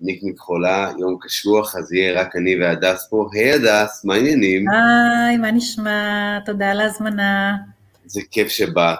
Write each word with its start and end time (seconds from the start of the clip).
ניק 0.00 0.20
מכחולה, 0.22 0.92
יום 0.98 1.16
קשוח, 1.20 1.76
אז 1.76 1.92
יהיה 1.92 2.20
רק 2.20 2.36
אני 2.36 2.60
והדס 2.60 3.06
פה. 3.10 3.28
היי 3.32 3.52
הדס, 3.52 4.04
מה 4.04 4.14
העניינים? 4.14 4.64
היי, 4.70 5.36
מה 5.36 5.50
נשמע? 5.50 6.38
תודה 6.44 6.70
על 6.70 6.80
ההזמנה. 6.80 7.56
זה 8.06 8.20
כיף 8.30 8.48
שבאת. 8.48 8.98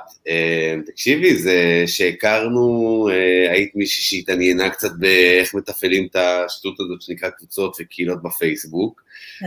תקשיבי, 0.86 1.36
זה 1.36 1.84
שהכרנו, 1.86 3.08
היית 3.50 3.76
מישהי 3.76 4.02
שהתעניינה 4.02 4.70
קצת 4.70 4.90
באיך 4.98 5.54
מתפעלים 5.54 6.06
את 6.10 6.16
השטות 6.16 6.80
הזאת 6.80 7.02
שנקרא 7.02 7.30
קבוצות 7.30 7.76
וקהילות 7.80 8.22
בפייסבוק. 8.22 9.02
כן? 9.40 9.46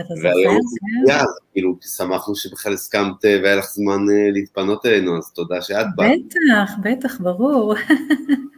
אז 1.14 1.26
כאילו, 1.52 1.76
שמחנו 1.96 2.36
שבכלל 2.36 2.74
הסכמת 2.74 3.24
והיה 3.42 3.56
לך 3.56 3.64
זמן 3.64 4.00
להתפנות 4.32 4.86
אלינו, 4.86 5.18
אז 5.18 5.32
תודה 5.34 5.62
שאת 5.62 5.86
באת. 5.96 6.10
בטח, 6.26 6.72
בטח, 6.82 7.20
ברור. 7.20 7.74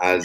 אז 0.00 0.24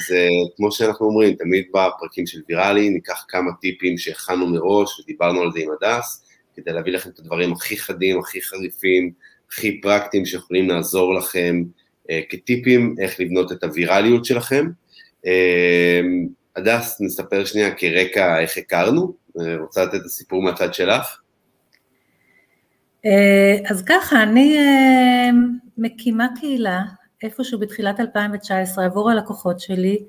כמו 0.57 0.71
שאנחנו 0.71 1.05
אומרים, 1.05 1.36
תמיד 1.36 1.66
בפרקים 1.70 2.28
של 2.28 2.41
ויראלי 2.50 2.89
ניקח 2.89 3.26
כמה 3.27 3.52
טיפים 3.62 3.98
שהכנו 3.98 4.48
מראש 4.48 5.00
ודיברנו 5.00 5.41
על 5.41 5.52
זה 5.52 5.59
עם 5.59 5.70
הדס, 5.72 6.26
כדי 6.55 6.72
להביא 6.72 6.94
לכם 6.94 7.09
את 7.09 7.20
הדברים 7.20 7.53
הכי 7.53 7.77
חדים, 7.77 8.20
הכי 8.20 8.41
חריפים, 8.41 9.12
הכי 9.52 9.81
פרקטיים 9.81 10.26
שיכולים 10.26 10.70
לעזור 10.70 11.14
לכם 11.14 11.64
כטיפים 12.30 12.95
איך 13.02 13.20
לבנות 13.20 13.52
את 13.52 13.64
הווירליות 13.64 14.26
שלכם. 14.26 14.70
הדס, 16.55 17.02
נספר 17.02 17.45
שנייה 17.45 17.75
כרקע 17.75 18.39
איך 18.39 18.58
הכרנו, 18.58 19.14
רוצה 19.59 19.84
לתת 19.84 19.95
את 19.95 20.05
הסיפור 20.05 20.41
מהצד 20.41 20.73
שלך? 20.73 21.20
אז 23.70 23.84
ככה, 23.86 24.23
אני 24.23 24.58
מקימה 25.78 26.28
קהילה 26.39 26.81
איפשהו 27.23 27.59
בתחילת 27.59 28.00
2019 28.00 28.86
עבור 28.86 29.12
הלקוחות 29.12 29.59
שלי, 29.59 30.04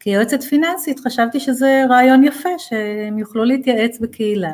כיועצת 0.00 0.42
פיננסית 0.42 1.00
חשבתי 1.00 1.40
שזה 1.40 1.84
רעיון 1.90 2.24
יפה 2.24 2.58
שהם 2.58 3.18
יוכלו 3.18 3.44
להתייעץ 3.44 3.98
בקהילה, 3.98 4.52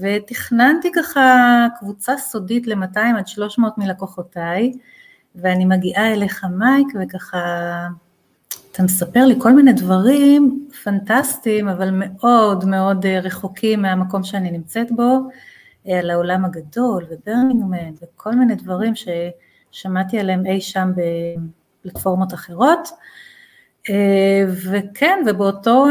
ותכננתי 0.00 0.92
ככה 0.92 1.66
קבוצה 1.78 2.16
סודית 2.16 2.66
ל-200 2.66 3.18
עד 3.18 3.28
300 3.28 3.78
מלקוחותיי, 3.78 4.72
ואני 5.34 5.64
מגיעה 5.64 6.12
אליך 6.12 6.44
מייק 6.44 6.86
וככה 7.00 7.38
אתה 8.72 8.82
מספר 8.82 9.24
לי 9.24 9.34
כל 9.38 9.52
מיני 9.52 9.72
דברים 9.72 10.68
פנטסטיים, 10.84 11.68
אבל 11.68 11.90
מאוד 11.92 12.64
מאוד 12.64 13.06
רחוקים 13.06 13.82
מהמקום 13.82 14.24
שאני 14.24 14.50
נמצאת 14.50 14.92
בו, 14.92 15.18
על 15.86 16.10
העולם 16.10 16.44
הגדול 16.44 17.04
וברמינגמן 17.10 17.90
וכל 18.02 18.34
מיני 18.34 18.54
דברים 18.54 18.94
ש... 18.94 19.08
שמעתי 19.76 20.18
עליהם 20.18 20.46
אי 20.46 20.60
שם 20.60 20.90
בפלטפורמות 21.84 22.34
אחרות, 22.34 22.88
וכן, 24.72 25.18
ובאותו 25.26 25.86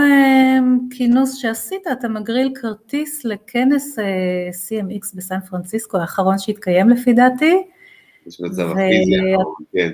כינוס 0.92 1.36
שעשית, 1.36 1.88
אתה 1.92 2.08
מגריל 2.08 2.52
כרטיס 2.56 3.26
לכנס 3.26 4.00
CMX 4.50 5.16
בסן 5.16 5.40
פרנסיסקו, 5.40 5.98
האחרון 5.98 6.38
שהתקיים 6.38 6.90
לפי 6.90 7.14
דעתי. 7.14 7.64
יש 8.28 8.42
מצב 8.42 8.72
הפיזי 8.72 9.32
האחרון, 9.32 9.54
כן. 9.74 9.92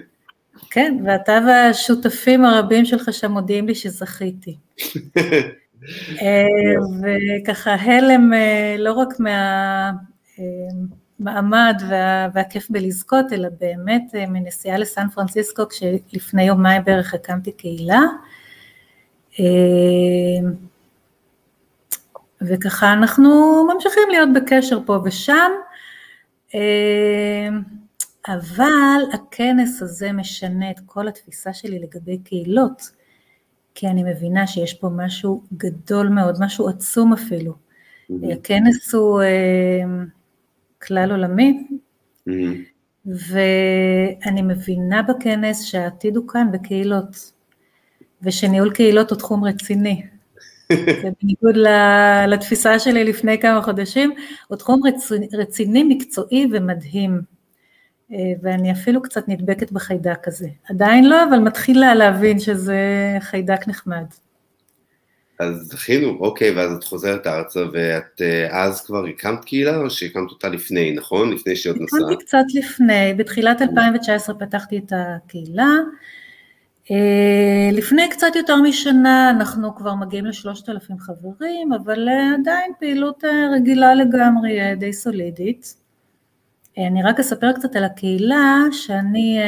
כן, 0.70 0.98
ואתה 1.06 1.40
והשותפים 1.48 2.46
הרבים 2.46 2.86
שלך 2.86 3.14
שם 3.14 3.32
מודיעים 3.32 3.68
לי 3.68 3.76
שזכיתי. 3.76 4.58
וככה 7.02 7.74
הלם 7.74 8.32
לא 8.78 8.94
רק 8.94 9.20
מה... 9.20 9.92
מעמד 11.22 11.82
וה, 11.90 12.28
והכיף 12.34 12.70
בלזכות, 12.70 13.34
אלא 13.34 13.50
באמת 13.60 14.04
מנסיעה 14.28 14.78
לסן 14.78 15.10
פרנסיסקו, 15.10 15.64
כשלפני 15.70 16.44
יומיים 16.44 16.84
בערך 16.86 17.14
הקמתי 17.14 17.52
קהילה. 17.52 18.02
וככה 22.42 22.94
אנחנו 22.94 23.30
ממשיכים 23.74 24.04
להיות 24.12 24.30
בקשר 24.36 24.80
פה 24.86 25.00
ושם, 25.04 25.52
אבל 28.28 29.02
הכנס 29.14 29.82
הזה 29.82 30.12
משנה 30.12 30.72
את 30.72 30.80
כל 30.86 31.08
התפיסה 31.08 31.54
שלי 31.54 31.80
לגבי 31.80 32.18
קהילות, 32.18 32.82
כי 33.76 33.88
אני 33.88 34.04
מבינה 34.04 34.48
שיש 34.48 34.74
פה 34.74 34.90
משהו 34.96 35.44
גדול 35.54 36.08
מאוד, 36.08 36.38
משהו 36.40 36.70
עצום 36.70 37.14
אפילו. 37.14 37.54
הכנס 38.32 38.94
הוא 38.94 39.22
כלל 40.88 41.12
עולמי, 41.12 41.68
mm-hmm. 42.30 42.32
ואני 43.06 44.42
מבינה 44.42 45.02
בכנס 45.02 45.64
שהעתיד 45.64 46.16
הוא 46.18 46.28
כאן 46.28 46.48
בקהילות, 46.52 47.32
ושניהול 48.22 48.74
קהילות 48.74 49.12
הוא 49.12 49.20
תחום 49.20 49.44
רציני. 49.44 50.04
בניגוד 51.22 51.56
לתפיסה 52.28 52.80
שלי 52.80 53.04
לפני 53.04 53.40
כמה 53.40 53.62
חודשים, 53.62 54.14
הוא 54.48 54.58
תחום 54.58 54.82
רציני, 54.88 55.28
רציני, 55.34 55.84
מקצועי 55.84 56.48
ומדהים. 56.52 57.22
ואני 58.42 58.72
אפילו 58.72 59.02
קצת 59.02 59.28
נדבקת 59.28 59.72
בחיידק 59.72 60.28
הזה. 60.28 60.48
עדיין 60.70 61.10
לא, 61.10 61.24
אבל 61.24 61.40
מתחילה 61.40 61.96
להבין 61.96 62.40
שזה 62.40 62.78
חיידק 63.20 63.68
נחמד. 63.68 64.06
אז 65.42 65.56
זכינו, 65.56 66.18
אוקיי, 66.20 66.52
ואז 66.52 66.72
את 66.72 66.84
חוזרת 66.84 67.28
ארצה, 67.28 67.60
ואת 67.74 68.22
אז 68.50 68.86
כבר 68.86 69.06
הקמת 69.06 69.46
קהילה, 69.46 69.78
או 69.78 69.90
שהקמת 69.90 70.30
אותה 70.30 70.50
לפני, 70.50 70.92
נכון? 70.92 71.34
לפני 71.34 71.56
שעוד 71.56 71.78
נסעת? 71.82 72.02
הקמתי 72.02 72.26
קצת 72.26 72.46
לפני, 72.54 73.14
בתחילת 73.14 73.62
2019 73.62 74.36
פתחתי 74.36 74.78
את 74.78 74.94
הקהילה. 74.96 75.76
לפני 77.72 78.10
קצת 78.10 78.36
יותר 78.36 78.56
משנה 78.56 79.30
אנחנו 79.30 79.76
כבר 79.76 79.96
מגיעים 79.96 80.26
לשלושת 80.26 80.70
אלפים 80.70 81.00
חברים, 81.00 81.74
אבל 81.74 82.08
עדיין 82.40 82.72
פעילות 82.80 83.24
רגילה 83.56 83.96
לגמרי, 83.96 84.76
די 84.76 84.94
סולידית. 84.94 85.76
אני 86.78 87.04
רק 87.04 87.20
אספר 87.20 87.52
קצת 87.52 87.76
על 87.76 87.84
הקהילה, 87.84 88.58
שאני 88.72 89.40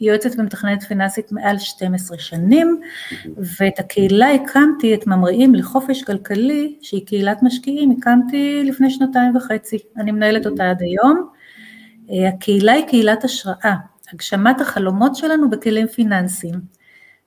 יועצת 0.00 0.38
ומתכננת 0.38 0.82
פיננסית 0.82 1.32
מעל 1.32 1.58
12 1.58 2.18
שנים, 2.18 2.80
ואת 3.60 3.78
הקהילה 3.78 4.32
הקמתי, 4.32 4.94
את 4.94 5.06
ממריאים 5.06 5.54
לחופש 5.54 6.02
כלכלי, 6.02 6.76
שהיא 6.82 7.06
קהילת 7.06 7.42
משקיעים, 7.42 7.90
הקמתי 7.90 8.62
לפני 8.64 8.90
שנתיים 8.90 9.36
וחצי, 9.36 9.78
אני 9.96 10.12
מנהלת 10.12 10.46
אותה 10.46 10.70
עד 10.70 10.82
היום. 10.82 11.28
הקהילה 12.28 12.72
היא 12.72 12.86
קהילת 12.86 13.24
השראה, 13.24 13.74
הגשמת 14.12 14.60
החלומות 14.60 15.16
שלנו 15.16 15.50
בכלים 15.50 15.86
פיננסיים, 15.86 16.60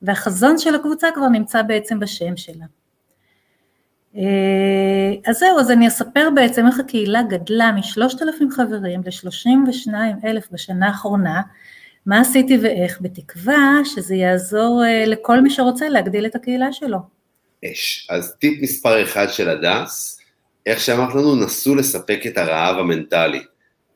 והחזון 0.02 0.58
של 0.58 0.76
הקבוצה 0.76 1.08
כבר 1.16 1.28
נמצא 1.28 1.62
בעצם 1.62 2.00
בשם 2.00 2.38
שלה. 2.38 2.66
אז 5.26 5.38
זהו, 5.40 5.60
אז 5.60 5.72
אני 5.72 5.88
אספר 5.88 6.30
בעצם 6.36 6.68
איך 6.68 6.80
הקהילה 6.80 7.24
גדלה 7.24 7.72
משלושת 7.72 8.22
אלפים 8.22 8.52
חברים 8.52 9.02
ל-32 9.06 9.94
אלף 10.24 10.52
בשנה 10.52 10.88
האחרונה, 10.88 11.42
מה 12.10 12.20
עשיתי 12.20 12.58
ואיך, 12.58 13.02
בתקווה 13.02 13.82
שזה 13.86 14.16
יעזור 14.16 14.84
לכל 15.08 15.42
מי 15.42 15.50
שרוצה 15.50 15.90
להגדיל 15.90 16.26
את 16.26 16.36
הקהילה 16.36 16.74
שלו. 16.74 16.98
אש. 17.66 18.08
אז 18.10 18.36
טיפ 18.40 18.62
מספר 18.62 19.04
אחד 19.04 19.28
של 19.30 19.50
הדס, 19.50 20.20
איך 20.66 20.80
שאמרת 20.80 21.16
לנו, 21.16 21.36
נסו 21.36 21.76
לספק 21.76 22.20
את 22.28 22.38
הרעב 22.38 22.78
המנטלי. 22.78 23.42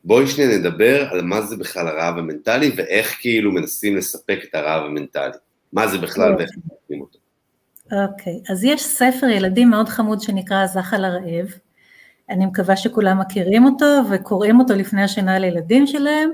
בואי 0.03 0.27
שניה 0.27 0.57
נדבר 0.57 1.07
על 1.11 1.21
מה 1.21 1.41
זה 1.41 1.57
בכלל 1.57 1.87
הרעב 1.87 2.17
המנטלי, 2.17 2.71
ואיך 2.75 3.17
כאילו 3.19 3.51
מנסים 3.51 3.97
לספק 3.97 4.39
את 4.49 4.55
הרעב 4.55 4.83
המנטלי. 4.85 5.37
מה 5.73 5.87
זה 5.87 5.97
בכלל 5.97 6.35
ואיך 6.37 6.49
מנסים 6.57 7.01
אותו. 7.01 7.19
אוקיי, 7.91 8.39
אז 8.49 8.63
יש 8.63 8.81
ספר 8.81 9.27
ילדים 9.27 9.69
מאוד 9.69 9.89
חמוד 9.89 10.21
שנקרא 10.21 10.67
זחל 10.67 11.05
הרעב, 11.05 11.47
אני 12.29 12.45
מקווה 12.45 12.75
שכולם 12.77 13.19
מכירים 13.19 13.65
אותו 13.65 14.01
וקוראים 14.11 14.59
אותו 14.59 14.73
לפני 14.73 15.03
השינה 15.03 15.39
לילדים 15.39 15.87
שלהם, 15.87 16.29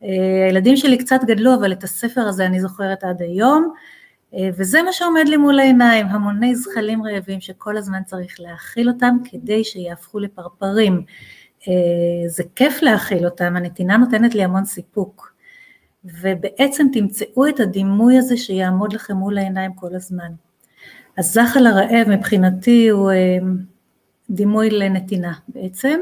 הילדים 0.00 0.76
שלי 0.76 0.98
קצת 0.98 1.20
גדלו, 1.26 1.54
אבל 1.54 1.72
את 1.72 1.84
הספר 1.84 2.20
הזה 2.20 2.46
אני 2.46 2.60
זוכרת 2.60 3.04
עד 3.04 3.22
היום, 3.22 3.72
וזה 4.56 4.82
מה 4.82 4.92
שעומד 4.92 5.28
לי 5.28 5.36
מול 5.36 5.58
העיניים, 5.60 6.06
המוני 6.06 6.56
זחלים 6.56 7.02
רעבים 7.02 7.40
שכל 7.40 7.76
הזמן 7.76 8.00
צריך 8.06 8.40
להאכיל 8.40 8.88
אותם 8.88 9.16
כדי 9.24 9.64
שיהפכו 9.64 10.18
לפרפרים. 10.18 11.02
זה 12.26 12.42
כיף 12.56 12.82
להאכיל 12.82 13.24
אותם, 13.24 13.56
הנתינה 13.56 13.96
נותנת 13.96 14.34
לי 14.34 14.44
המון 14.44 14.64
סיפוק. 14.64 15.34
ובעצם 16.04 16.86
תמצאו 16.92 17.48
את 17.48 17.60
הדימוי 17.60 18.18
הזה 18.18 18.36
שיעמוד 18.36 18.92
לכם 18.92 19.14
מול 19.16 19.38
העיניים 19.38 19.74
כל 19.74 19.94
הזמן. 19.94 20.32
הזחל 21.18 21.66
הרעב 21.66 22.08
מבחינתי 22.08 22.88
הוא 22.88 23.10
דימוי 24.30 24.70
לנתינה 24.70 25.32
בעצם, 25.48 26.00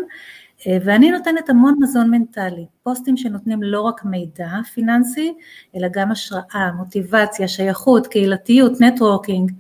ואני 0.67 1.11
נותנת 1.11 1.51
המון 1.51 1.75
מזון 1.81 2.11
מנטלי, 2.11 2.67
פוסטים 2.83 3.17
שנותנים 3.17 3.63
לא 3.63 3.81
רק 3.81 4.05
מידע 4.05 4.49
פיננסי, 4.75 5.35
אלא 5.77 5.89
גם 5.93 6.11
השראה, 6.11 6.73
מוטיבציה, 6.77 7.49
שייכות, 7.49 8.07
קהילתיות, 8.07 8.81
נטוורקינג, 8.81 9.53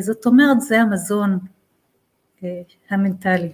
זאת 0.00 0.26
אומרת 0.26 0.60
זה 0.60 0.80
המזון 0.80 1.38
המנטלי. 2.90 3.52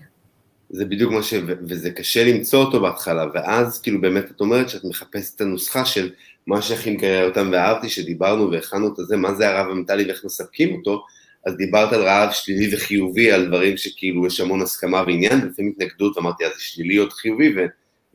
זה 0.71 0.85
בדיוק 0.85 1.13
מה 1.13 1.23
ש... 1.23 1.35
וזה 1.47 1.91
קשה 1.91 2.25
למצוא 2.25 2.65
אותו 2.65 2.81
בהתחלה, 2.81 3.25
ואז 3.35 3.81
כאילו 3.81 4.01
באמת 4.01 4.31
את 4.31 4.41
אומרת 4.41 4.69
שאת 4.69 4.85
מחפשת 4.85 5.37
את 5.37 5.41
הנוסחה 5.41 5.85
של 5.85 6.11
מה 6.47 6.63
שהכי 6.63 6.91
מקרר 6.95 7.29
אותם, 7.29 7.49
ואהבתי 7.53 7.89
שדיברנו 7.89 8.51
והכנו 8.51 8.89
את 8.89 8.95
זה, 8.97 9.17
מה 9.17 9.35
זה 9.35 9.49
הרעב 9.49 9.71
המנטלי 9.71 10.05
ואיך 10.05 10.25
מספקים 10.25 10.77
אותו, 10.77 11.05
אז 11.49 11.57
דיברת 11.57 11.93
על 11.93 12.03
רעב 12.03 12.31
שלילי 12.33 12.75
וחיובי, 12.75 13.33
על 13.33 13.47
דברים 13.47 13.77
שכאילו 13.77 14.27
יש 14.27 14.41
המון 14.41 14.63
הסכמה 14.63 15.03
ועניין, 15.07 15.41
ולפעמים 15.43 15.73
התנגדות, 15.77 16.19
אמרתי, 16.19 16.47
אז 16.47 16.53
זה 16.53 16.61
שלילי 16.61 16.99
או 16.99 17.11
חיובי, 17.11 17.55
ו, 17.57 17.67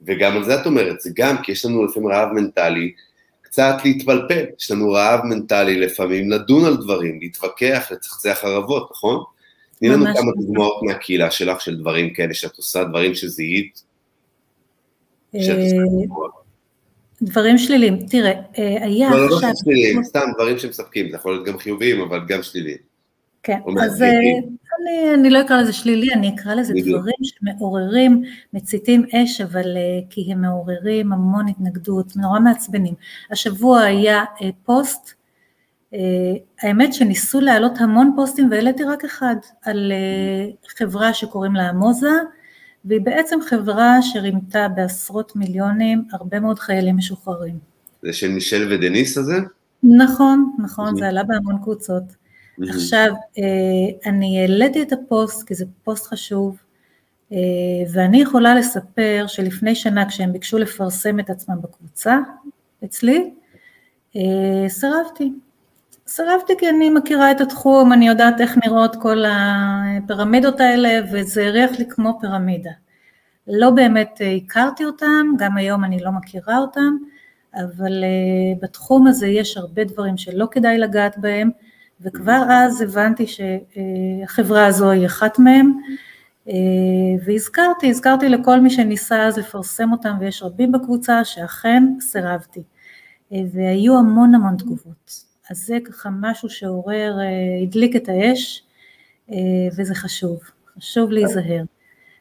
וגם 0.06 0.38
על 0.38 0.44
זה 0.44 0.62
את 0.62 0.65
אומרת, 0.65 1.01
זה 1.01 1.09
גם 1.15 1.35
כי 1.44 1.51
יש 1.51 1.65
לנו 1.65 1.85
לפעמים 1.85 2.09
רעב 2.09 2.31
מנטלי, 2.31 2.91
קצת 3.41 3.75
להתפלפל, 3.85 4.45
יש 4.59 4.71
לנו 4.71 4.91
רעב 4.91 5.25
מנטלי 5.25 5.80
לפעמים 5.80 6.30
לדון 6.30 6.65
על 6.65 6.77
דברים, 6.77 7.19
להתווכח, 7.19 7.88
לצחצח 7.91 8.39
ערבות, 8.44 8.89
נכון? 8.91 9.24
תני 9.79 9.89
לנו 9.89 10.06
כמה 10.06 10.31
דוגמאות 10.41 10.83
מהקהילה 10.83 11.31
שלך 11.31 11.62
של 11.62 11.77
דברים 11.77 12.13
כאלה 12.13 12.33
שאת 12.33 12.57
עושה, 12.57 12.83
דברים 12.83 13.15
שזיהית. 13.15 13.83
אה, 15.36 15.39
דברים 17.21 17.57
שליליים, 17.57 18.06
תראה, 18.09 18.31
אה, 18.57 18.86
היה 18.86 19.07
עכשיו... 19.07 19.27
לא, 19.27 19.41
לא 19.41 19.53
שליליים, 19.56 20.03
סתם 20.03 20.29
דברים 20.36 20.59
שמספקים, 20.59 21.09
זה 21.09 21.15
יכול 21.15 21.31
להיות 21.33 21.45
גם 21.45 21.57
חיוביים, 21.57 22.01
אבל 22.01 22.19
גם 22.27 22.44
שליליים. 22.44 22.93
כן, 23.44 23.60
אז 23.81 24.01
אה, 24.01 24.10
אני, 24.81 25.13
אני 25.13 25.30
לא 25.30 25.42
אקרא 25.42 25.62
לזה 25.62 25.74
שלילי, 25.74 26.13
אני 26.13 26.36
אקרא 26.36 26.54
לזה 26.54 26.74
דברים 26.74 27.16
שמעוררים, 27.22 28.24
מציתים 28.54 29.06
אש, 29.13 29.42
אבל 29.42 29.78
כי 30.10 30.31
הם 30.31 30.42
מעוררים 30.42 31.13
המון 31.13 31.48
התנגדות, 31.48 32.16
נורא 32.16 32.40
מעצבנים. 32.40 32.94
השבוע 33.31 33.81
היה 33.81 34.24
פוסט 34.63 35.13
אה, 35.94 36.34
האמת 36.62 36.94
שניסו 36.94 37.42
להעלות 37.42 37.81
המון 37.81 38.13
פוסטים 38.16 38.51
והעליתי 38.51 38.84
רק 38.84 39.06
אחד 39.06 39.36
על 39.62 39.92
אה, 39.92 40.51
חברה 40.78 41.13
שקוראים 41.13 41.56
לה 41.56 41.69
עמוזה 41.69 42.12
והיא 42.86 43.01
בעצם 43.01 43.39
חברה 43.42 44.01
שרימתה 44.01 44.68
בעשרות 44.75 45.36
מיליונים 45.36 46.04
הרבה 46.12 46.39
מאוד 46.39 46.60
חיילים 46.60 46.98
משוחררים. 46.98 47.60
זה 48.01 48.13
של 48.13 48.31
מישל 48.31 48.74
ודניס 48.74 49.18
הזה? 49.18 49.36
נכון, 49.84 50.56
נכון, 50.60 50.96
זה 50.96 51.07
עלה 51.07 51.24
בהמון 51.24 51.57
קבוצות. 51.63 52.04
עכשיו, 52.61 53.13
אה, 53.38 54.09
אני 54.09 54.41
העליתי 54.41 54.81
את 54.81 54.94
הפוסט 54.94 55.47
כי 55.47 55.55
זה 55.55 55.65
פוסט 55.83 56.07
חשוב 56.07 56.57
ואני 57.94 58.21
יכולה 58.21 58.55
לספר 58.55 59.25
שלפני 59.27 59.75
שנה 59.75 60.09
כשהם 60.09 60.33
ביקשו 60.33 60.57
לפרסם 60.57 61.19
את 61.19 61.29
עצמם 61.29 61.55
בקבוצה 61.61 62.17
אצלי, 62.83 63.33
סירבתי. 64.67 65.31
סירבתי 66.07 66.53
כי 66.59 66.69
אני 66.69 66.89
מכירה 66.89 67.31
את 67.31 67.41
התחום, 67.41 67.94
אני 67.94 68.07
יודעת 68.07 68.41
איך 68.41 68.57
נראות 68.65 68.95
כל 68.95 69.23
הפירמידות 69.27 70.59
האלה 70.59 71.00
וזה 71.11 71.47
הריח 71.47 71.71
לי 71.79 71.85
כמו 71.89 72.17
פירמידה. 72.21 72.71
לא 73.47 73.69
באמת 73.69 74.21
הכרתי 74.38 74.85
אותם, 74.85 75.25
גם 75.38 75.57
היום 75.57 75.83
אני 75.83 76.00
לא 76.00 76.11
מכירה 76.11 76.57
אותם, 76.57 76.97
אבל 77.55 78.03
בתחום 78.61 79.07
הזה 79.07 79.27
יש 79.27 79.57
הרבה 79.57 79.83
דברים 79.83 80.17
שלא 80.17 80.47
כדאי 80.51 80.77
לגעת 80.77 81.17
בהם, 81.17 81.50
וכבר 82.03 82.44
אז 82.50 82.81
הבנתי 82.81 83.25
שהחברה 83.27 84.65
הזו 84.65 84.89
היא 84.89 85.05
אחת 85.05 85.39
מהם, 85.39 85.73
והזכרתי, 87.25 87.89
הזכרתי 87.89 88.29
לכל 88.29 88.59
מי 88.59 88.69
שניסה 88.69 89.27
אז 89.27 89.38
לפרסם 89.38 89.91
אותם, 89.91 90.13
ויש 90.19 90.44
רבים 90.44 90.71
בקבוצה 90.71 91.25
שאכן 91.25 91.83
סירבתי, 92.01 92.63
והיו 93.31 93.97
המון 93.97 94.35
המון 94.35 94.57
תגובות. 94.57 95.23
אז 95.50 95.57
זה 95.57 95.77
ככה 95.85 96.09
משהו 96.21 96.50
שעורר, 96.50 97.17
הדליק 97.63 97.95
את 97.95 98.09
האש, 98.09 98.63
וזה 99.77 99.95
חשוב, 99.95 100.39
חשוב 100.77 101.11
להיזהר. 101.11 101.63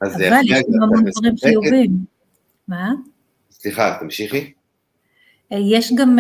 אבל 0.03 0.41
יש 0.45 0.63
גם 0.75 0.83
המון 0.83 1.05
דברים 1.05 1.37
חיובים. 1.37 1.91
מה? 2.69 2.93
סליחה, 3.51 3.97
תמשיכי. 4.01 4.53
אה, 5.53 5.59
יש 5.61 5.93
גם 5.95 6.19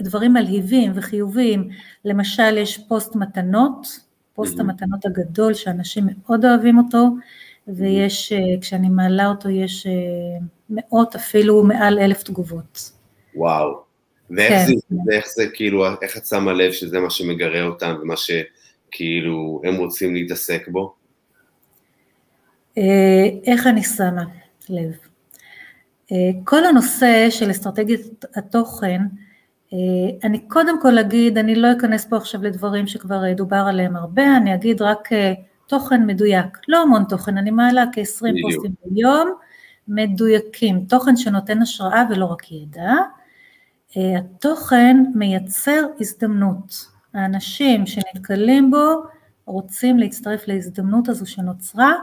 דברים 0.00 0.32
מלהיבים 0.32 0.92
וחיוביים, 0.94 1.68
למשל 2.04 2.58
יש 2.58 2.78
פוסט 2.88 3.16
מתנות, 3.16 3.86
פוסט 4.34 4.60
המתנות 4.60 5.06
הגדול 5.06 5.54
שאנשים 5.54 6.06
מאוד 6.06 6.44
אוהבים 6.44 6.78
אותו, 6.78 7.08
ויש, 7.68 8.32
כשאני 8.60 8.88
מעלה 8.88 9.26
אותו 9.26 9.48
יש 9.48 9.86
מאות 10.70 11.14
אפילו 11.14 11.64
מעל 11.64 11.98
אלף 11.98 12.22
תגובות. 12.22 12.92
וואו. 13.34 13.82
ואיך 14.36 14.52
כן. 14.52 14.66
זה, 14.66 14.96
ואיך 15.06 15.26
זה 15.28 15.44
כאילו, 15.54 15.86
איך 16.02 16.16
את 16.16 16.26
שמה 16.26 16.52
לב 16.52 16.72
שזה 16.72 17.00
מה 17.00 17.10
שמגרה 17.10 17.62
אותם 17.62 17.94
ומה 18.02 18.14
שכאילו 18.16 19.62
הם 19.64 19.76
רוצים 19.76 20.14
להתעסק 20.14 20.68
בו? 20.68 20.94
אה, 22.78 23.24
איך 23.46 23.66
אני 23.66 23.82
שמה 23.82 24.24
לב? 24.68 25.11
אה, 26.12 26.30
כל 26.44 26.64
הנושא 26.64 27.26
של 27.30 27.50
אסטרטגיית 27.50 28.24
התוכן, 28.34 29.00
אה, 29.72 29.78
אני 30.24 30.48
קודם 30.48 30.82
כל 30.82 30.98
אגיד, 30.98 31.38
אני 31.38 31.54
לא 31.54 31.68
אכנס 31.72 32.04
פה 32.04 32.16
עכשיו 32.16 32.42
לדברים 32.42 32.86
שכבר 32.86 33.32
דובר 33.32 33.64
עליהם 33.68 33.96
הרבה, 33.96 34.36
אני 34.36 34.54
אגיד 34.54 34.82
רק 34.82 35.08
תוכן 35.66 36.06
מדויק, 36.06 36.58
לא 36.68 36.82
המון 36.82 37.04
תוכן, 37.08 37.38
אני 37.38 37.50
מעלה 37.50 37.84
כ-20 37.92 38.32
פוסטים 38.42 38.74
ביום, 38.84 39.34
מדויקים, 39.88 40.84
תוכן 40.88 41.16
שנותן 41.16 41.62
השראה 41.62 42.02
ולא 42.10 42.26
רק 42.26 42.52
ידע, 42.52 42.92
אה, 43.96 44.18
התוכן 44.18 44.96
מייצר 45.14 45.86
הזדמנות. 46.00 46.92
האנשים 47.14 47.86
שנתקלים 47.86 48.70
בו 48.70 49.02
רוצים 49.46 49.98
להצטרף 49.98 50.48
להזדמנות 50.48 51.08
הזו 51.08 51.26
שנוצרה, 51.26 51.92
אה, 51.92 51.96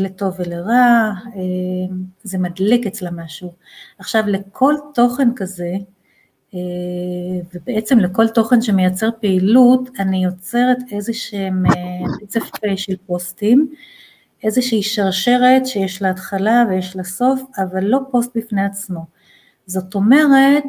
לטוב 0.00 0.34
ולרע, 0.38 1.12
אה, 1.26 1.94
זה 2.22 2.38
מדליק 2.38 2.86
אצלה 2.86 3.10
משהו. 3.10 3.52
עכשיו 3.98 4.22
לכל 4.26 4.74
תוכן 4.94 5.28
כזה, 5.36 5.72
ובעצם 7.54 7.98
לכל 7.98 8.28
תוכן 8.28 8.62
שמייצר 8.62 9.08
פעילות, 9.20 9.88
אני 9.98 10.24
יוצרת 10.24 10.78
איזה 10.92 11.12
שהם 11.12 11.62
רצף 12.22 12.50
של 12.76 12.96
פוסטים, 13.06 13.68
איזושהי 14.44 14.82
שרשרת 14.82 15.66
שיש 15.66 16.02
לה 16.02 16.10
התחלה 16.10 16.64
ויש 16.68 16.96
לה 16.96 17.04
סוף, 17.04 17.42
אבל 17.58 17.84
לא 17.84 17.98
פוסט 18.10 18.36
בפני 18.36 18.64
עצמו. 18.64 19.00
זאת 19.66 19.94
אומרת, 19.94 20.64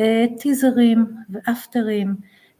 אה, 0.00 0.26
טיזרים 0.38 1.06
ואפטרים, 1.30 2.14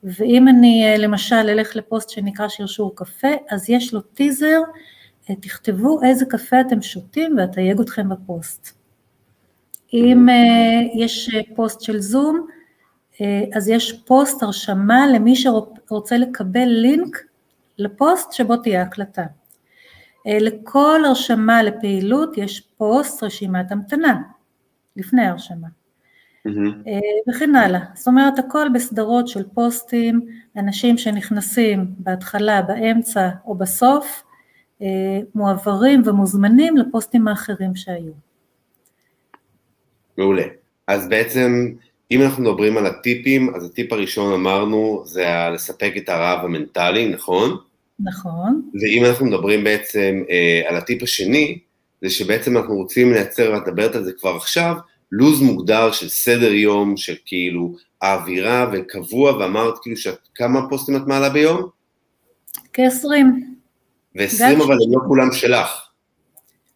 ואם 0.04 0.48
אני 0.48 0.86
אה, 0.86 0.98
למשל 0.98 1.36
אלך 1.36 1.76
לפוסט 1.76 2.10
שנקרא 2.10 2.48
שרשור 2.48 2.92
קפה, 2.96 3.28
אז 3.50 3.70
יש 3.70 3.94
לו 3.94 4.00
טיזר, 4.00 4.46
אה, 4.46 4.80
תכתבו 5.40 6.02
איזה 6.02 6.26
קפה 6.26 6.60
אתם 6.60 6.82
שותים 6.82 7.36
ואתייג 7.38 7.80
אתכם 7.80 8.08
בפוסט. 8.08 8.78
אם 9.92 10.26
יש 10.94 11.30
פוסט 11.56 11.80
של 11.80 12.00
זום, 12.00 12.46
אז 13.54 13.68
יש 13.68 14.02
פוסט 14.06 14.42
הרשמה 14.42 15.06
למי 15.06 15.36
שרוצה 15.36 16.16
לקבל 16.16 16.66
לינק 16.66 17.16
לפוסט 17.78 18.32
שבו 18.32 18.56
תהיה 18.56 18.82
הקלטה. 18.82 19.24
לכל 20.26 21.00
הרשמה 21.06 21.62
לפעילות 21.62 22.38
יש 22.38 22.60
פוסט 22.60 23.22
רשימת 23.22 23.72
המתנה. 23.72 24.22
לפני 24.98 25.22
ההרשמה. 25.22 25.68
Mm-hmm. 26.48 26.90
וכן 27.28 27.54
הלאה. 27.54 27.80
זאת 27.94 28.08
אומרת, 28.08 28.38
הכל 28.38 28.68
בסדרות 28.74 29.28
של 29.28 29.42
פוסטים, 29.54 30.26
אנשים 30.56 30.98
שנכנסים 30.98 31.86
בהתחלה, 31.98 32.62
באמצע 32.62 33.28
או 33.44 33.54
בסוף, 33.54 34.04
אה, 34.04 34.27
מועברים 35.34 36.02
ומוזמנים 36.04 36.76
לפוסטים 36.76 37.28
האחרים 37.28 37.76
שהיו. 37.76 38.12
מעולה. 40.18 40.42
אז 40.86 41.08
בעצם, 41.08 41.72
אם 42.10 42.22
אנחנו 42.22 42.42
מדברים 42.42 42.76
על 42.76 42.86
הטיפים, 42.86 43.54
אז 43.54 43.64
הטיפ 43.64 43.92
הראשון 43.92 44.32
אמרנו, 44.32 45.02
זה 45.06 45.26
לספק 45.54 45.92
את 45.96 46.08
הרעב 46.08 46.44
המנטלי, 46.44 47.08
נכון? 47.08 47.56
נכון. 48.00 48.62
ואם 48.82 49.04
אנחנו 49.04 49.26
מדברים 49.26 49.64
בעצם 49.64 50.22
אה, 50.30 50.62
על 50.68 50.76
הטיפ 50.76 51.02
השני, 51.02 51.58
זה 52.02 52.10
שבעצם 52.10 52.56
אנחנו 52.56 52.74
רוצים 52.74 53.12
לייצר, 53.12 53.50
ואת 53.52 53.68
מדברת 53.68 53.94
על 53.94 54.04
זה 54.04 54.12
כבר 54.12 54.36
עכשיו, 54.36 54.74
לו"ז 55.12 55.42
מוגדר 55.42 55.92
של 55.92 56.08
סדר 56.08 56.52
יום, 56.52 56.96
של 56.96 57.14
כאילו 57.24 57.74
האווירה 58.02 58.70
וקבוע, 58.72 59.36
ואמרת 59.36 59.74
כאילו 59.82 59.96
שאת, 59.96 60.18
כמה 60.34 60.68
פוסטים 60.68 60.96
את 60.96 61.02
מעלה 61.06 61.30
ביום? 61.30 61.68
כ-20. 62.72 63.08
ו-20 64.18 64.64
אבל 64.64 64.74
הם 64.74 64.92
לא 64.92 65.00
כולם 65.08 65.32
שלך. 65.32 65.68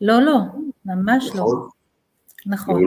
לא, 0.01 0.23
לא, 0.23 0.39
ממש 0.85 1.25
לא. 1.35 1.41
נכון. 1.41 1.73
נכון. 2.47 2.83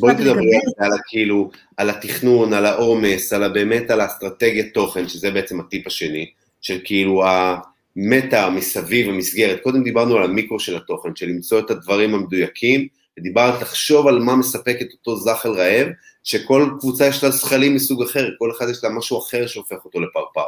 בואי 0.00 0.14
תדברי 0.14 0.60
על 0.78 0.90
כאילו, 1.06 1.50
על 1.76 1.90
התכנון, 1.90 2.52
על 2.52 2.66
העומס, 2.66 3.32
על 3.32 3.52
באמת 3.52 3.90
על 3.90 4.00
האסטרטגיית 4.00 4.74
תוכן, 4.74 5.08
שזה 5.08 5.30
בעצם 5.30 5.60
הטיפ 5.60 5.86
השני, 5.86 6.30
של 6.60 6.78
כאילו 6.84 7.24
המטה 7.26 8.50
מסביב, 8.50 9.08
המסגרת. 9.08 9.62
קודם 9.62 9.84
דיברנו 9.84 10.16
על 10.16 10.22
המיקרו 10.22 10.60
של 10.60 10.76
התוכן, 10.76 11.16
של 11.16 11.26
למצוא 11.26 11.58
את 11.58 11.70
הדברים 11.70 12.14
המדויקים, 12.14 12.88
ודיברת 13.18 13.62
לחשוב 13.62 14.06
על 14.06 14.18
מה 14.18 14.36
מספק 14.36 14.76
את 14.80 14.88
אותו 14.92 15.16
זחל 15.16 15.50
רעב, 15.50 15.86
שכל 16.24 16.70
קבוצה 16.80 17.06
יש 17.06 17.24
לה 17.24 17.30
זכלים 17.30 17.74
מסוג 17.74 18.02
אחר, 18.02 18.28
כל 18.38 18.50
אחד 18.56 18.68
יש 18.68 18.84
לה 18.84 18.90
משהו 18.90 19.18
אחר 19.18 19.46
שהופך 19.46 19.84
אותו 19.84 20.00
לפרפר. 20.00 20.46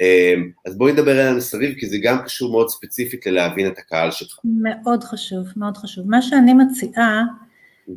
אמ, 0.00 0.50
אז 0.66 0.78
בואי 0.78 0.92
נדבר 0.92 1.10
עליה 1.10 1.32
מסביב, 1.34 1.74
כי 1.78 1.86
זה 1.86 1.96
גם 2.02 2.18
קשור 2.24 2.52
מאוד 2.52 2.68
ספציפית 2.68 3.26
ללהבין 3.26 3.66
את 3.66 3.78
הקהל 3.78 4.10
שלך. 4.10 4.38
מאוד 4.44 5.04
חשוב, 5.04 5.46
מאוד 5.56 5.76
חשוב. 5.76 6.10
מה 6.10 6.22
שאני 6.22 6.54
מציעה, 6.54 7.22
mm-hmm. 7.88 7.92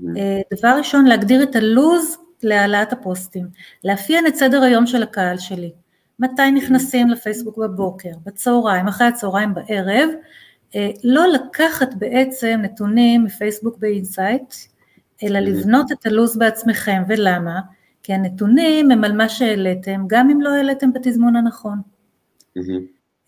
דבר 0.58 0.76
ראשון, 0.78 1.06
להגדיר 1.06 1.44
את 1.44 1.56
הלו"ז 1.56 2.18
להעלאת 2.44 2.94
הפוסטים, 2.94 3.48
לאפיין 3.84 4.28
את 4.28 4.36
סדר 4.36 4.64
היום 4.64 4.86
של 4.86 5.04
הקהל 5.04 5.38
שלי, 5.38 5.72
מתי 6.20 6.52
נכנסים 6.52 7.10
לפייסבוק 7.10 7.58
בבוקר, 7.58 8.10
בצהריים, 8.26 8.88
אחרי 8.88 9.08
הצהריים 9.08 9.54
בערב, 9.54 10.10
אה, 10.76 10.90
לא 11.04 11.28
לקחת 11.28 11.94
בעצם 11.94 12.60
נתונים 12.64 13.24
מפייסבוק 13.24 13.78
ב 13.78 13.86
insight, 13.86 14.54
אלא 15.24 15.40
לבנות 15.40 15.92
את 15.92 16.06
הלו"ז 16.06 16.38
בעצמכם, 16.38 17.04
ולמה? 17.08 17.60
כי 18.06 18.14
הנתונים 18.14 18.92
הם 18.92 19.04
על 19.04 19.14
מה 19.14 19.30
שהעליתם, 19.30 20.04
גם 20.08 20.30
אם 20.30 20.42
לא 20.42 20.50
העליתם 20.50 20.94
בתזמון 20.94 21.36
הנכון. 21.36 21.82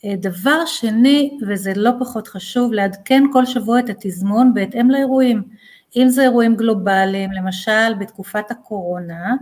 אה, 0.05 0.15
דבר 0.15 0.65
שני, 0.65 1.38
וזה 1.48 1.74
לא 1.75 1.91
פחות 2.00 2.27
חשוב, 2.27 2.74
לעדכן 2.74 3.24
כל 3.34 3.46
שבוע 3.46 3.79
את 3.79 3.89
התזמון 3.89 4.53
בהתאם 4.53 4.89
לאירועים. 4.89 5.43
אם 5.96 6.10
זה 6.10 6.22
אירועים 6.22 6.55
גלובליים, 6.55 7.31
למשל 7.31 7.93
בתקופת 8.00 8.51
הקורונה, 8.51 9.36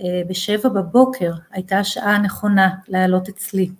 אה, 0.00 0.22
בשבע 0.28 0.68
בבוקר 0.68 1.32
הייתה 1.52 1.78
השעה 1.78 2.14
הנכונה 2.14 2.70
לעלות 2.88 3.28
אצלי. 3.28 3.70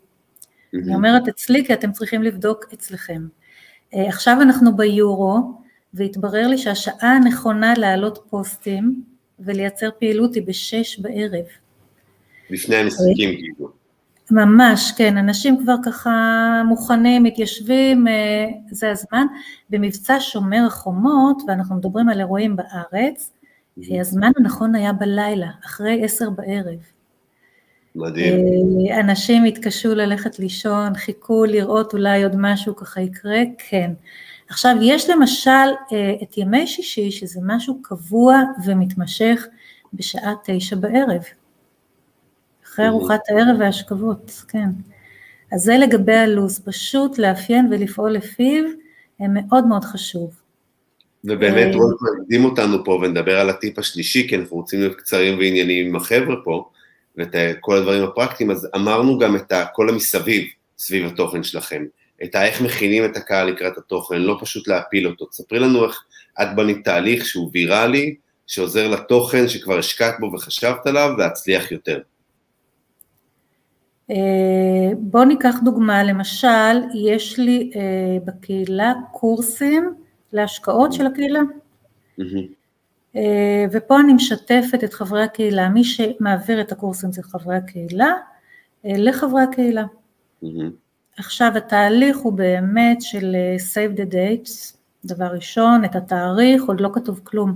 אני 0.75 0.95
אומרת 0.95 1.29
אצלי 1.29 1.67
כי 1.67 1.75
אתם 1.75 1.93
צריכים 1.93 2.23
לבדוק 2.23 2.65
אצלכם. 2.75 3.27
אה, 3.95 4.09
עכשיו 4.09 4.39
אנחנו 4.43 4.77
ביורו, 4.77 5.61
והתברר 5.95 6.47
לי 6.47 6.59
שהשעה 6.59 7.17
הנכונה 7.17 7.75
להעלות 7.77 8.19
פוסטים 8.31 9.14
ולייצר 9.41 9.89
פעילות 9.99 10.35
היא 10.35 10.43
בשש 10.47 10.99
בערב. 10.99 11.45
לפני 12.51 12.77
המשחקים 12.77 13.31
כאילו. 13.37 13.85
ממש, 14.31 14.93
כן, 14.97 15.17
אנשים 15.17 15.63
כבר 15.63 15.75
ככה 15.85 16.63
מוכנים, 16.69 17.23
מתיישבים, 17.23 18.09
אה, 18.09 18.47
זה 18.71 18.91
הזמן. 18.91 19.27
במבצע 19.71 20.17
שומר 20.21 20.63
החומות, 20.67 21.43
ואנחנו 21.49 21.77
מדברים 21.77 22.09
על 22.09 22.21
אירועים 22.21 22.57
בארץ, 22.57 23.33
אה, 23.91 24.01
הזמן 24.01 24.31
הנכון 24.37 24.75
היה 24.75 24.93
בלילה, 24.93 25.49
אחרי 25.65 26.05
עשר 26.05 26.31
בערב. 26.31 26.79
מדהים. 27.97 28.47
אה, 28.91 29.01
אנשים 29.01 29.45
התקשו 29.45 29.95
ללכת 29.95 30.39
לישון, 30.39 30.95
חיכו 30.95 31.45
לראות 31.45 31.93
אולי 31.93 32.23
עוד 32.23 32.37
משהו 32.37 32.77
ככה 32.77 33.01
יקרה, 33.01 33.41
כן. 33.71 33.91
עכשיו, 34.55 34.77
יש 34.83 35.11
למשל 35.11 35.51
את 36.23 36.39
ימי 36.39 36.67
שישי, 36.67 37.11
שזה 37.11 37.41
משהו 37.43 37.83
קבוע 37.83 38.41
ומתמשך 38.67 39.47
בשעה 39.95 40.33
תשע 40.45 40.77
בערב. 40.77 41.23
אחרי 42.65 42.89
ארוחת 42.89 43.21
הערב 43.29 43.57
והשכבות, 43.61 44.45
כן. 44.49 44.69
אז 45.53 45.61
זה 45.61 45.79
לגבי 45.79 46.15
הלו"ז, 46.15 46.61
פשוט 46.65 47.19
לאפיין 47.19 47.69
ולפעול 47.71 48.13
לפיו, 48.13 48.65
מאוד 49.21 49.67
מאוד 49.67 49.85
חשוב. 49.85 50.31
ובאמת, 51.25 51.75
אה, 51.75 51.77
רון, 51.77 51.95
נקדים 52.21 52.45
אותנו 52.45 52.85
פה 52.85 52.93
ונדבר 53.03 53.41
על 53.41 53.51
הטיפ 53.51 53.79
השלישי, 53.79 54.29
כי 54.29 54.37
אנחנו 54.37 54.57
רוצים 54.57 54.81
להיות 54.81 54.95
קצרים 54.95 55.39
וענייניים 55.39 55.87
עם 55.87 55.97
החבר'ה 55.97 56.37
פה, 56.45 56.69
ואת 57.17 57.35
כל 57.61 57.77
הדברים 57.77 58.05
הפרקטיים, 58.05 58.51
אז 58.51 58.69
אמרנו 58.77 59.19
גם 59.19 59.37
את 59.37 59.53
כל 59.73 59.89
המסביב 59.89 60.45
סביב 60.79 61.07
התוכן 61.07 61.43
שלכם, 61.43 61.85
את 62.23 62.37
איך 62.37 62.63
מכינים 62.63 63.05
את 63.05 63.17
הקהל 63.17 63.51
לקראת 63.51 63.79
התוכן, 63.79 64.23
לא 64.23 64.39
פשוט 64.41 64.69
להפיל 64.69 65.07
אותו. 65.07 65.27
תספרי 65.27 65.59
לנו 65.59 65.85
איך 65.85 66.05
את 66.43 66.49
בנית 66.57 66.85
תהליך 66.85 67.27
שהוא 67.27 67.51
ויראלי, 67.53 68.15
שעוזר 68.47 68.89
לתוכן 68.89 69.49
שכבר 69.49 69.79
השקעת 69.79 70.15
בו 70.21 70.31
וחשבת 70.35 70.87
עליו, 70.87 71.11
להצליח 71.19 71.73
יותר. 71.73 72.01
אה, 74.11 74.17
בואו 74.99 75.25
ניקח 75.25 75.55
דוגמה, 75.65 76.05
למשל, 76.05 76.83
יש 76.95 77.39
לי 77.39 77.71
אה, 77.77 78.19
בקהילה 78.25 78.93
קורסים 79.13 79.95
להשקעות 80.33 80.93
של 80.93 81.07
הקהילה. 81.07 81.41
אה, 83.17 83.65
ופה 83.73 84.01
אני 84.01 84.13
משתפת 84.13 84.85
את 84.85 84.95
חברי 84.95 85.23
הקהילה, 85.23 85.69
מי 85.69 85.85
שמעביר 85.85 86.61
את 86.61 86.73
הקורסים 86.73 87.13
זה 87.13 87.23
חברי 87.23 87.57
הקהילה, 87.57 88.13
לחברי 88.85 89.43
הקהילה. 89.43 89.85
עכשיו 91.19 91.53
התהליך 91.57 92.17
הוא 92.17 92.33
באמת 92.33 93.03
של 93.03 93.37
save 93.73 93.99
the 93.99 94.13
dates, 94.13 94.77
דבר 95.05 95.27
ראשון, 95.27 95.85
את 95.85 95.97
התאריך, 95.97 96.65
עוד 96.65 96.81
לא 96.81 96.91
כתוב 96.93 97.21
כלום. 97.25 97.55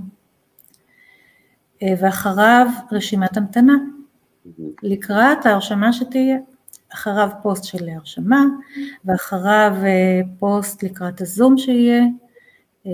ואחריו 1.83 2.67
רשימת 2.91 3.37
המתנה. 3.37 3.75
לקראת 4.83 5.45
ההרשמה 5.45 5.93
שתהיה. 5.93 6.37
אחריו 6.93 7.29
פוסט 7.41 7.63
של 7.63 7.89
הרשמה, 7.89 8.45
ואחריו 9.05 9.73
אה, 9.83 10.21
פוסט 10.39 10.83
לקראת 10.83 11.21
הזום 11.21 11.57
שיהיה, 11.57 12.03
אה, 12.85 12.91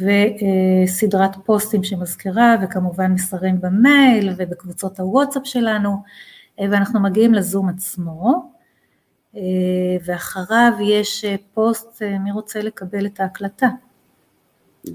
וסדרת 0.00 1.36
פוסטים 1.44 1.84
שמזכירה, 1.84 2.56
וכמובן 2.62 3.12
מסרים 3.12 3.60
במייל 3.60 4.30
ובקבוצות 4.36 5.00
הוואטסאפ 5.00 5.46
שלנו, 5.46 5.96
אה, 6.60 6.66
ואנחנו 6.70 7.00
מגיעים 7.00 7.34
לזום 7.34 7.68
עצמו, 7.68 8.52
ואחריו 10.04 10.72
יש 10.80 11.24
פוסט, 11.54 12.02
מי 12.20 12.32
רוצה 12.32 12.62
לקבל 12.62 13.06
את 13.06 13.20
ההקלטה. 13.20 13.68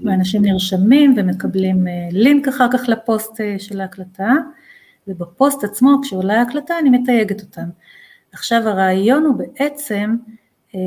ואנשים 0.04 0.42
נרשמים 0.42 1.14
ומקבלים 1.16 1.86
לינק 2.10 2.48
אחר 2.48 2.66
כך 2.72 2.88
לפוסט 2.88 3.40
של 3.58 3.80
ההקלטה, 3.80 4.32
ובפוסט 5.08 5.64
עצמו, 5.64 5.98
כשעולה 6.02 6.38
ההקלטה, 6.38 6.78
אני 6.78 6.90
מתייגת 6.90 7.42
אותם. 7.42 7.68
עכשיו 8.32 8.68
הרעיון 8.68 9.24
הוא 9.24 9.34
בעצם 9.34 10.16
אה, 10.74 10.80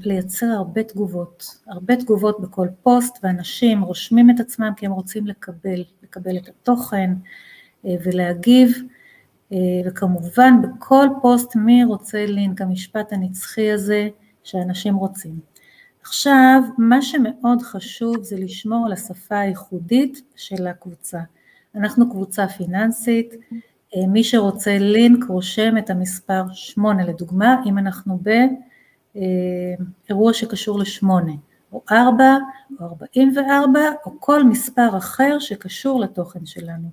לייצר 0.00 0.46
הרבה 0.46 0.82
תגובות, 0.82 1.44
הרבה 1.66 1.96
תגובות 1.96 2.40
בכל 2.40 2.68
פוסט, 2.82 3.18
ואנשים 3.22 3.82
רושמים 3.82 4.30
את 4.30 4.40
עצמם 4.40 4.72
כי 4.76 4.86
הם 4.86 4.92
רוצים 4.92 5.26
לקבל, 5.26 5.84
לקבל 6.02 6.36
את 6.36 6.48
התוכן 6.48 7.10
אה, 7.86 7.94
ולהגיב, 8.04 8.72
אה, 8.76 8.97
וכמובן 9.86 10.54
בכל 10.62 11.06
פוסט 11.22 11.56
מי 11.56 11.84
רוצה 11.84 12.26
לינק, 12.26 12.60
המשפט 12.60 13.12
הנצחי 13.12 13.72
הזה 13.72 14.08
שאנשים 14.44 14.94
רוצים. 14.94 15.40
עכשיו, 16.02 16.62
מה 16.78 17.02
שמאוד 17.02 17.62
חשוב 17.62 18.22
זה 18.22 18.36
לשמור 18.38 18.86
על 18.86 18.92
השפה 18.92 19.38
הייחודית 19.38 20.22
של 20.36 20.66
הקבוצה. 20.66 21.18
אנחנו 21.74 22.10
קבוצה 22.10 22.48
פיננסית, 22.48 23.34
אה, 23.96 24.06
מי 24.08 24.24
שרוצה 24.24 24.78
לינק 24.78 25.24
רושם 25.28 25.78
את 25.78 25.90
המספר 25.90 26.42
8 26.52 27.04
לדוגמה, 27.04 27.56
אם 27.66 27.78
אנחנו 27.78 28.18
באירוע 30.08 30.32
שקשור 30.32 30.78
ל-8, 30.78 31.06
או 31.72 31.82
4, 31.92 32.36
או 32.80 32.86
44, 32.86 33.80
או 34.06 34.10
כל 34.20 34.44
מספר 34.44 34.96
אחר 34.98 35.38
שקשור 35.38 36.00
לתוכן 36.00 36.46
שלנו. 36.46 36.88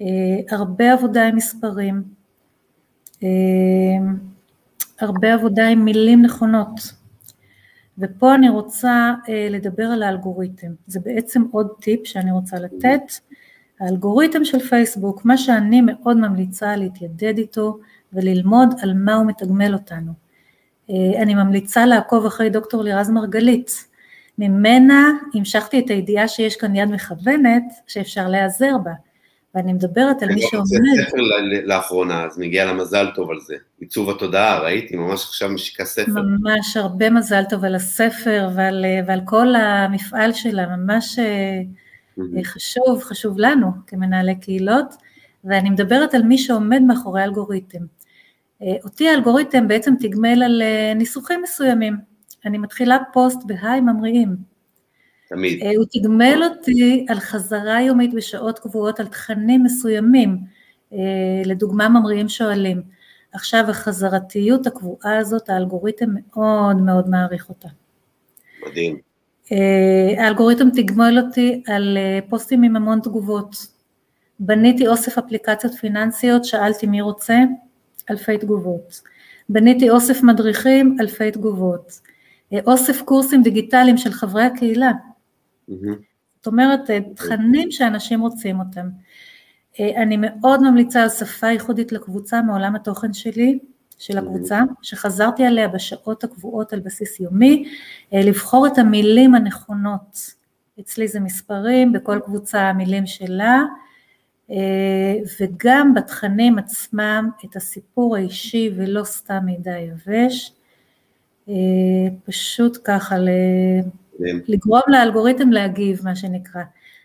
אה, 0.00 0.06
הרבה 0.50 0.92
עבודה 0.92 1.28
עם 1.28 1.36
מספרים, 1.36 2.02
אה, 3.22 3.28
הרבה 5.00 5.34
עבודה 5.34 5.68
עם 5.68 5.84
מילים 5.84 6.22
נכונות. 6.22 7.02
ופה 7.98 8.34
אני 8.34 8.48
רוצה 8.48 9.14
לדבר 9.50 9.84
על 9.84 10.02
האלגוריתם, 10.02 10.72
זה 10.86 11.00
בעצם 11.00 11.42
עוד 11.50 11.68
טיפ 11.80 12.06
שאני 12.06 12.32
רוצה 12.32 12.58
לתת. 12.58 13.12
האלגוריתם 13.82 14.44
של 14.44 14.58
פייסבוק, 14.58 15.24
מה 15.24 15.36
שאני 15.36 15.80
מאוד 15.80 16.16
ממליצה 16.16 16.76
להתיידד 16.76 17.38
איתו 17.38 17.78
וללמוד 18.12 18.74
על 18.82 18.94
מה 18.94 19.14
הוא 19.14 19.26
מתגמל 19.26 19.74
אותנו. 19.74 20.12
אה, 20.90 21.22
אני 21.22 21.34
ממליצה 21.34 21.86
לעקוב 21.86 22.26
אחרי 22.26 22.50
דוקטור 22.50 22.82
לירז 22.82 23.10
מרגלית, 23.10 23.88
ממנה 24.38 25.10
המשכתי 25.34 25.78
את 25.78 25.90
הידיעה 25.90 26.28
שיש 26.28 26.56
כאן 26.56 26.76
יד 26.76 26.88
מכוונת 26.88 27.62
שאפשר 27.86 28.28
להיעזר 28.28 28.78
בה, 28.78 28.92
ואני 29.54 29.72
מדברת 29.72 30.22
על 30.22 30.28
מי 30.28 30.40
שעומד. 30.40 30.66
אני 30.76 30.98
גם 30.98 31.04
ספר 31.04 31.16
לאחרונה, 31.64 32.24
אז 32.24 32.38
מגיע 32.38 32.64
לה 32.64 32.72
מזל 32.72 33.06
טוב 33.14 33.30
על 33.30 33.40
זה. 33.40 33.54
עיצוב 33.80 34.10
התודעה, 34.10 34.58
ראיתי, 34.58 34.96
ממש 34.96 35.24
עכשיו 35.24 35.48
משיקה 35.48 35.84
ספר. 35.84 36.22
ממש 36.22 36.76
הרבה 36.76 37.10
מזל 37.10 37.42
טוב 37.50 37.64
על 37.64 37.74
הספר 37.74 38.48
ועל, 38.54 38.84
ועל 39.06 39.20
כל 39.24 39.54
המפעל 39.54 40.32
שלה, 40.32 40.76
ממש 40.76 41.18
אה, 41.18 41.62
Mm-hmm. 42.18 42.44
חשוב, 42.44 43.02
חשוב 43.02 43.38
לנו 43.38 43.70
כמנהלי 43.86 44.34
קהילות, 44.34 44.94
ואני 45.44 45.70
מדברת 45.70 46.14
על 46.14 46.22
מי 46.22 46.38
שעומד 46.38 46.82
מאחורי 46.82 47.24
אלגוריתם. 47.24 47.78
אה, 48.62 48.76
אותי 48.84 49.08
האלגוריתם 49.08 49.68
בעצם 49.68 49.94
תגמל 50.00 50.42
על 50.42 50.62
אה, 50.62 50.94
ניסוחים 50.94 51.42
מסוימים. 51.42 51.96
אני 52.44 52.58
מתחילה 52.58 52.98
פוסט 53.12 53.38
בהיי 53.46 53.80
ממריאים. 53.80 54.51
תמיד. 55.34 55.62
אה, 55.62 55.70
הוא 55.76 55.84
תגמל 55.90 56.42
אותי 56.44 57.06
על 57.08 57.20
חזרה 57.20 57.82
יומית 57.82 58.14
בשעות 58.14 58.58
קבועות 58.58 59.00
על 59.00 59.06
תכנים 59.06 59.62
מסוימים, 59.62 60.38
לדוגמה 61.44 61.88
ממריאים 61.88 62.28
שואלים. 62.28 62.82
עכשיו 63.32 63.64
החזרתיות 63.68 64.66
הקבועה 64.66 65.18
הזאת, 65.18 65.50
האלגוריתם 65.50 66.06
מאוד 66.14 66.76
מאוד 66.76 67.08
מעריך 67.08 67.48
אותה. 67.48 67.68
מדהים. 68.66 68.98
אה, 69.52 70.24
האלגוריתם 70.24 70.70
תגמול 70.70 71.18
אותי 71.18 71.62
על 71.66 71.98
אה, 72.00 72.18
פוסטים 72.28 72.62
עם 72.62 72.76
המון 72.76 73.00
תגובות. 73.00 73.66
בניתי 74.40 74.88
אוסף 74.88 75.18
אפליקציות 75.18 75.74
פיננסיות, 75.74 76.44
שאלתי 76.44 76.86
מי 76.86 77.00
רוצה, 77.00 77.38
אלפי 78.10 78.38
תגובות. 78.38 79.00
בניתי 79.48 79.90
אוסף 79.90 80.22
מדריכים, 80.22 80.96
אלפי 81.00 81.30
תגובות. 81.30 82.00
אה, 82.52 82.58
אוסף 82.66 83.02
קורסים 83.02 83.42
דיגיטליים 83.42 83.96
של 83.96 84.12
חברי 84.12 84.42
הקהילה. 84.42 84.90
זאת 85.68 86.46
אומרת, 86.46 86.80
תכנים 87.14 87.70
שאנשים 87.70 88.20
רוצים 88.20 88.60
אותם. 88.60 88.88
אני 89.80 90.16
מאוד 90.20 90.62
ממליצה 90.62 91.02
על 91.02 91.08
שפה 91.08 91.46
ייחודית 91.46 91.92
לקבוצה 91.92 92.42
מעולם 92.42 92.76
התוכן 92.76 93.12
שלי, 93.12 93.58
של 93.98 94.18
הקבוצה, 94.18 94.60
שחזרתי 94.82 95.44
עליה 95.44 95.68
בשעות 95.68 96.24
הקבועות 96.24 96.72
על 96.72 96.80
בסיס 96.80 97.20
יומי, 97.20 97.72
לבחור 98.12 98.66
את 98.66 98.78
המילים 98.78 99.34
הנכונות. 99.34 100.34
אצלי 100.80 101.08
זה 101.08 101.20
מספרים, 101.20 101.92
בכל 101.92 102.20
קבוצה 102.24 102.60
המילים 102.60 103.06
שלה, 103.06 103.62
וגם 105.40 105.94
בתכנים 105.94 106.58
עצמם 106.58 107.28
את 107.44 107.56
הסיפור 107.56 108.16
האישי 108.16 108.70
ולא 108.76 109.04
סתם 109.04 109.38
מידע 109.44 109.74
יבש. 109.78 110.52
פשוט 112.24 112.78
ככה 112.84 113.16
לגרום 114.48 114.82
לאלגוריתם 114.88 115.52
להגיב, 115.52 116.00
מה 116.04 116.16
שנקרא. 116.16 116.62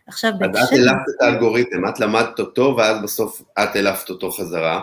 עכשיו 0.07 0.31
בהקשר... 0.39 0.59
אז 0.59 0.67
את 0.67 0.73
העלפת 0.73 1.09
את 1.15 1.21
האלגוריתם, 1.21 1.87
את 1.89 1.99
למדת 1.99 2.39
אותו 2.39 2.75
ואז 2.77 3.03
בסוף 3.03 3.41
את 3.63 3.75
העלפת 3.75 4.09
אותו 4.09 4.31
חזרה. 4.31 4.81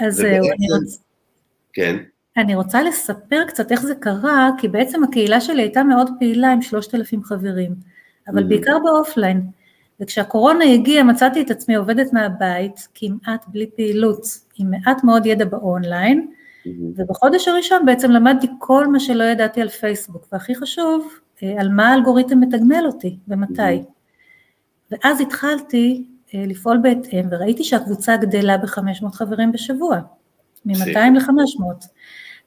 אז 0.00 0.14
זהו, 0.14 0.28
ובעצם... 0.28 0.52
אני 0.52 0.66
רוצה... 0.72 0.96
כן. 1.72 1.96
אני 2.36 2.54
רוצה 2.54 2.82
לספר 2.82 3.44
קצת 3.46 3.72
איך 3.72 3.82
זה 3.82 3.94
קרה, 3.94 4.50
כי 4.58 4.68
בעצם 4.68 5.04
הקהילה 5.04 5.40
שלי 5.40 5.62
הייתה 5.62 5.82
מאוד 5.82 6.10
פעילה 6.18 6.52
עם 6.52 6.62
שלושת 6.62 6.94
אלפים 6.94 7.24
חברים, 7.24 7.74
אבל 8.28 8.42
mm-hmm. 8.42 8.46
בעיקר 8.46 8.78
באופליין. 8.84 9.42
וכשהקורונה 10.00 10.64
הגיעה 10.64 11.04
מצאתי 11.04 11.42
את 11.42 11.50
עצמי 11.50 11.74
עובדת 11.74 12.12
מהבית, 12.12 12.88
כמעט 12.94 13.44
בלי 13.48 13.70
פעילות, 13.76 14.26
עם 14.58 14.70
מעט 14.70 15.04
מאוד 15.04 15.26
ידע 15.26 15.44
באונליין, 15.44 16.26
mm-hmm. 16.28 16.68
ובחודש 16.96 17.48
הראשון 17.48 17.86
בעצם 17.86 18.10
למדתי 18.10 18.46
כל 18.58 18.86
מה 18.86 19.00
שלא 19.00 19.24
ידעתי 19.24 19.60
על 19.60 19.68
פייסבוק, 19.68 20.26
והכי 20.32 20.54
חשוב, 20.54 21.08
על 21.58 21.68
מה 21.68 21.88
האלגוריתם 21.88 22.40
מתגמל 22.40 22.82
אותי 22.86 23.18
ומתי. 23.28 23.78
Mm-hmm. 23.78 24.00
ואז 24.90 25.20
התחלתי 25.20 26.04
אה, 26.34 26.44
לפעול 26.46 26.78
בהתאם, 26.82 27.26
וראיתי 27.30 27.64
שהקבוצה 27.64 28.16
גדלה 28.16 28.58
ב-500 28.58 29.12
חברים 29.12 29.52
בשבוע, 29.52 30.00
מ-200 30.64 30.98
ל-500, 31.14 31.86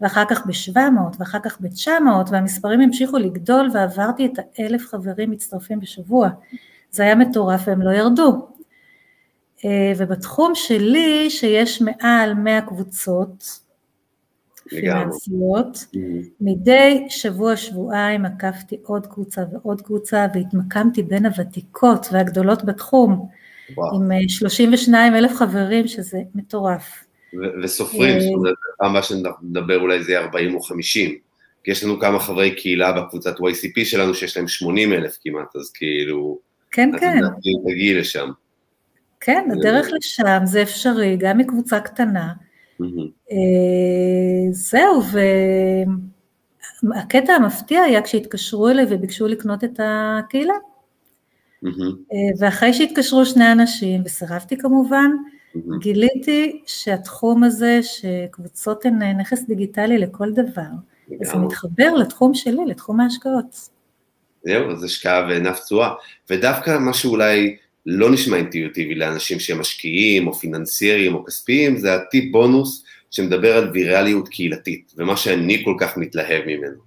ואחר 0.02 0.24
כך 0.30 0.46
ב-700, 0.46 1.18
ואחר 1.20 1.40
כך 1.44 1.62
ב-900, 1.62 2.32
והמספרים 2.32 2.82
המשיכו 2.82 3.18
לגדול, 3.18 3.70
ועברתי 3.74 4.26
את 4.26 4.40
האלף 4.58 4.88
חברים 4.88 5.32
מצטרפים 5.32 5.80
בשבוע. 5.80 6.30
זה 6.92 7.04
היה 7.04 7.16
מטורף 7.16 7.62
והם 7.68 7.82
לא 7.82 7.92
ירדו. 7.92 8.48
אה, 9.66 9.94
ובתחום 9.98 10.56
שלי, 10.56 11.30
שיש 11.30 11.82
מעל 11.82 12.34
100 12.34 12.62
קבוצות 12.62 13.63
פיננסיות, 14.70 15.76
mm-hmm. 15.76 16.28
מדי 16.42 17.06
שבוע-שבועיים 17.10 18.26
עקפתי 18.26 18.78
עוד 18.84 19.08
קבוצה 19.08 19.42
ועוד 19.52 19.82
קבוצה 19.82 20.28
והתמקמתי 20.34 21.04
בין 21.04 21.26
הוותיקות 21.26 22.08
והגדולות 22.12 22.66
בתחום, 22.66 23.28
וואו. 23.78 23.96
עם 23.96 24.30
32 24.30 25.14
אה, 25.14 25.20
אלף 25.20 25.36
חברים, 25.36 25.88
שזה 25.88 26.18
מטורף. 26.36 27.04
וסופרים, 27.64 28.20
זאת 28.20 28.34
אומרת, 28.34 28.56
פעם 28.78 28.90
הבאה 28.90 29.04
שנדבר 29.04 29.80
אולי 29.80 30.04
זה 30.04 30.12
יהיה 30.12 30.22
40 30.22 30.56
או 30.56 30.62
50, 30.62 31.16
כי 31.64 31.72
יש 31.72 31.84
לנו 31.84 32.00
כמה 32.00 32.20
חברי 32.20 32.56
קהילה 32.56 32.92
בקבוצת 32.92 33.38
YCP 33.38 33.86
שלנו 33.86 34.14
שיש 34.16 34.38
להם 34.38 34.48
80 34.48 34.94
אלף 34.94 35.18
כמעט, 35.24 35.56
אז 35.56 35.72
כאילו... 35.72 36.40
כן, 36.72 36.90
כן. 37.00 37.24
אז 37.24 37.30
תגיעי 37.66 37.94
לשם. 37.94 38.30
כן, 39.20 39.48
הדרך 39.52 39.88
לשם 39.98 40.40
זה 40.44 40.62
אפשרי, 40.62 41.18
גם 41.20 41.38
מקבוצה 41.38 41.80
קטנה. 41.80 42.34
אה, 42.82 44.52
זהו, 44.52 45.02
והקטע 46.84 47.34
המפתיע 47.34 47.82
היה 47.82 48.02
כשהתקשרו 48.02 48.70
אליי 48.70 48.86
וביקשו 48.90 49.28
לקנות 49.28 49.64
את 49.64 49.80
הקהילה. 49.84 50.54
אה, 51.66 51.70
ואחרי 52.40 52.74
שהתקשרו 52.74 53.26
שני 53.26 53.52
אנשים, 53.52 54.02
וסירבתי 54.06 54.58
כמובן, 54.58 55.12
גיליתי 55.80 56.62
שהתחום 56.66 57.44
הזה, 57.44 57.80
שקבוצות 57.84 58.86
הן 58.86 59.04
נכס 59.04 59.44
דיגיטלי 59.48 59.98
לכל 59.98 60.32
דבר, 60.32 60.70
אז 61.22 61.28
זה 61.28 61.38
מתחבר 61.38 61.94
לתחום 61.94 62.34
שלי, 62.34 62.66
לתחום 62.66 63.00
ההשקעות. 63.00 63.70
זהו, 64.44 64.72
אז 64.72 64.84
השקעה 64.84 65.28
וענף 65.30 65.60
תשואה. 65.60 65.90
ודווקא 66.30 66.78
מה 66.80 66.94
שאולי 66.94 67.58
לא 67.86 68.12
נשמע 68.12 68.38
אינטואיטיבי 68.38 68.96
לאנשים 68.96 69.40
שהם 69.40 69.60
משקיעים, 69.60 70.28
או 70.28 70.34
פיננסיירים, 70.34 71.16
או 71.16 71.26
כספיים, 71.26 71.78
זה 71.78 71.96
הטיפ 71.96 72.32
בונוס 72.32 72.84
שמדבר 73.12 73.58
על 73.58 73.70
ויראליות 73.74 74.28
קהילתית, 74.28 74.94
ומה 74.98 75.18
שאני 75.18 75.62
כל 75.66 75.76
כך 75.80 75.98
מתלהב 75.98 76.42
ממנו. 76.46 76.78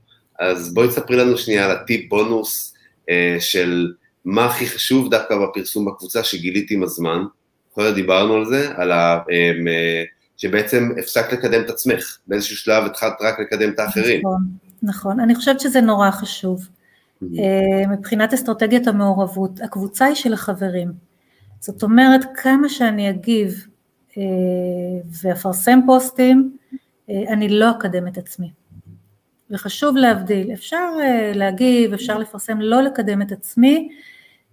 אז 0.40 0.74
בואי 0.74 0.88
תספרי 0.88 1.16
לנו 1.16 1.38
שנייה 1.38 1.64
על 1.64 1.70
הטיפ 1.70 2.08
בונוס 2.08 2.74
אה, 3.10 3.36
של 3.40 3.92
מה 4.24 4.44
הכי 4.44 4.66
חשוב 4.66 5.10
דווקא 5.10 5.36
בפרסום 5.36 5.84
בקבוצה 5.84 6.24
שגיליתי 6.24 6.74
עם 6.74 6.82
הזמן. 6.82 7.22
כל 7.72 7.94
דיברנו 7.94 8.34
על 8.34 8.44
זה, 8.44 8.70
על 8.76 8.92
ה... 8.92 9.18
אה, 9.30 9.50
אה, 9.68 10.04
שבעצם 10.36 10.90
הפסקת 10.98 11.32
לקדם 11.32 11.62
את 11.62 11.70
עצמך, 11.70 12.18
באיזשהו 12.26 12.56
שלב 12.56 12.84
התחלת 12.84 13.12
רק 13.20 13.40
לקדם 13.40 13.70
את 13.70 13.78
האחרים. 13.78 14.20
נכון, 14.20 14.42
נכון, 14.82 15.20
אני 15.20 15.34
חושבת 15.34 15.60
שזה 15.60 15.80
נורא 15.80 16.10
חשוב. 16.10 16.68
אה, 17.22 17.86
מבחינת 17.88 18.34
אסטרטגיית 18.34 18.88
המעורבות, 18.88 19.60
הקבוצה 19.60 20.04
היא 20.04 20.14
של 20.14 20.32
החברים. 20.32 20.92
זאת 21.60 21.82
אומרת, 21.82 22.20
כמה 22.34 22.68
שאני 22.68 23.10
אגיב 23.10 23.66
אה, 24.18 24.22
ואפרסם 25.22 25.80
פוסטים, 25.86 26.56
אה, 27.10 27.22
אני 27.28 27.48
לא 27.48 27.70
אקדם 27.70 28.08
את 28.08 28.18
עצמי. 28.18 28.50
וחשוב 29.50 29.96
להבדיל, 29.96 30.52
אפשר 30.52 30.90
להגיב, 31.34 31.92
אפשר 31.92 32.18
לפרסם, 32.18 32.60
לא 32.60 32.82
לקדם 32.82 33.22
את 33.22 33.32
עצמי, 33.32 33.88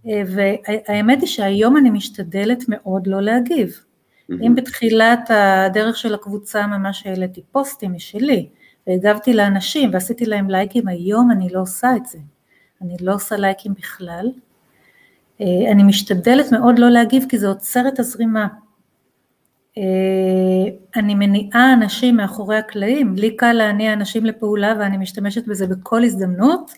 והאמת 0.05 1.21
היא 1.21 1.27
שהיום 1.27 1.77
אני 1.77 1.89
משתדלת 1.89 2.63
מאוד 2.67 3.07
לא 3.07 3.21
להגיב. 3.21 3.79
אם 4.29 4.55
בתחילת 4.55 5.29
הדרך 5.29 5.97
של 5.97 6.13
הקבוצה 6.13 6.67
ממש 6.67 7.07
העליתי 7.07 7.41
פוסטים 7.51 7.93
משלי, 7.93 8.49
והגבתי 8.87 9.33
לאנשים 9.33 9.89
ועשיתי 9.93 10.25
להם 10.25 10.49
לייקים, 10.49 10.87
היום 10.87 11.31
אני 11.31 11.49
לא 11.49 11.61
עושה 11.61 11.95
את 11.95 12.05
זה. 12.05 12.17
אני 12.81 12.95
לא 13.01 13.13
עושה 13.13 13.37
לייקים 13.37 13.73
בכלל. 13.73 14.31
אה, 15.41 15.71
אני 15.71 15.83
משתדלת 15.83 16.51
מאוד 16.51 16.79
לא 16.79 16.89
להגיב 16.89 17.25
כי 17.29 17.37
זה 17.37 17.47
עוצר 17.47 17.87
את 17.87 17.99
הזרימה. 17.99 18.47
אה, 19.77 19.83
אני 20.95 21.15
מניעה 21.15 21.73
אנשים 21.73 22.17
מאחורי 22.17 22.57
הקלעים, 22.57 23.15
לי 23.15 23.35
קל 23.35 23.53
להניע 23.53 23.93
אנשים 23.93 24.25
לפעולה 24.25 24.75
ואני 24.79 24.97
משתמשת 24.97 25.47
בזה 25.47 25.67
בכל 25.67 26.03
הזדמנות. 26.03 26.71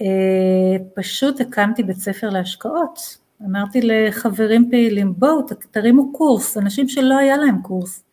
אה, 0.00 0.76
פשוט 0.94 1.40
הקמתי 1.40 1.82
בית 1.82 1.96
ספר 1.96 2.30
להשקעות. 2.30 3.18
אמרתי 3.46 3.80
לחברים 3.82 4.70
פעילים, 4.70 5.14
בואו 5.16 5.46
תרימו 5.70 6.12
קורס, 6.12 6.56
אנשים 6.56 6.88
שלא 6.88 7.18
היה 7.18 7.36
להם 7.36 7.62
קורס. 7.62 8.04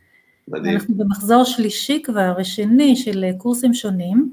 מדהים. 0.48 0.76
אנחנו 0.76 0.96
במחזור 0.96 1.44
שלישי 1.44 2.02
כבר, 2.04 2.44
שני 2.44 2.96
של 2.96 3.26
קורסים 3.38 3.74
שונים, 3.74 4.32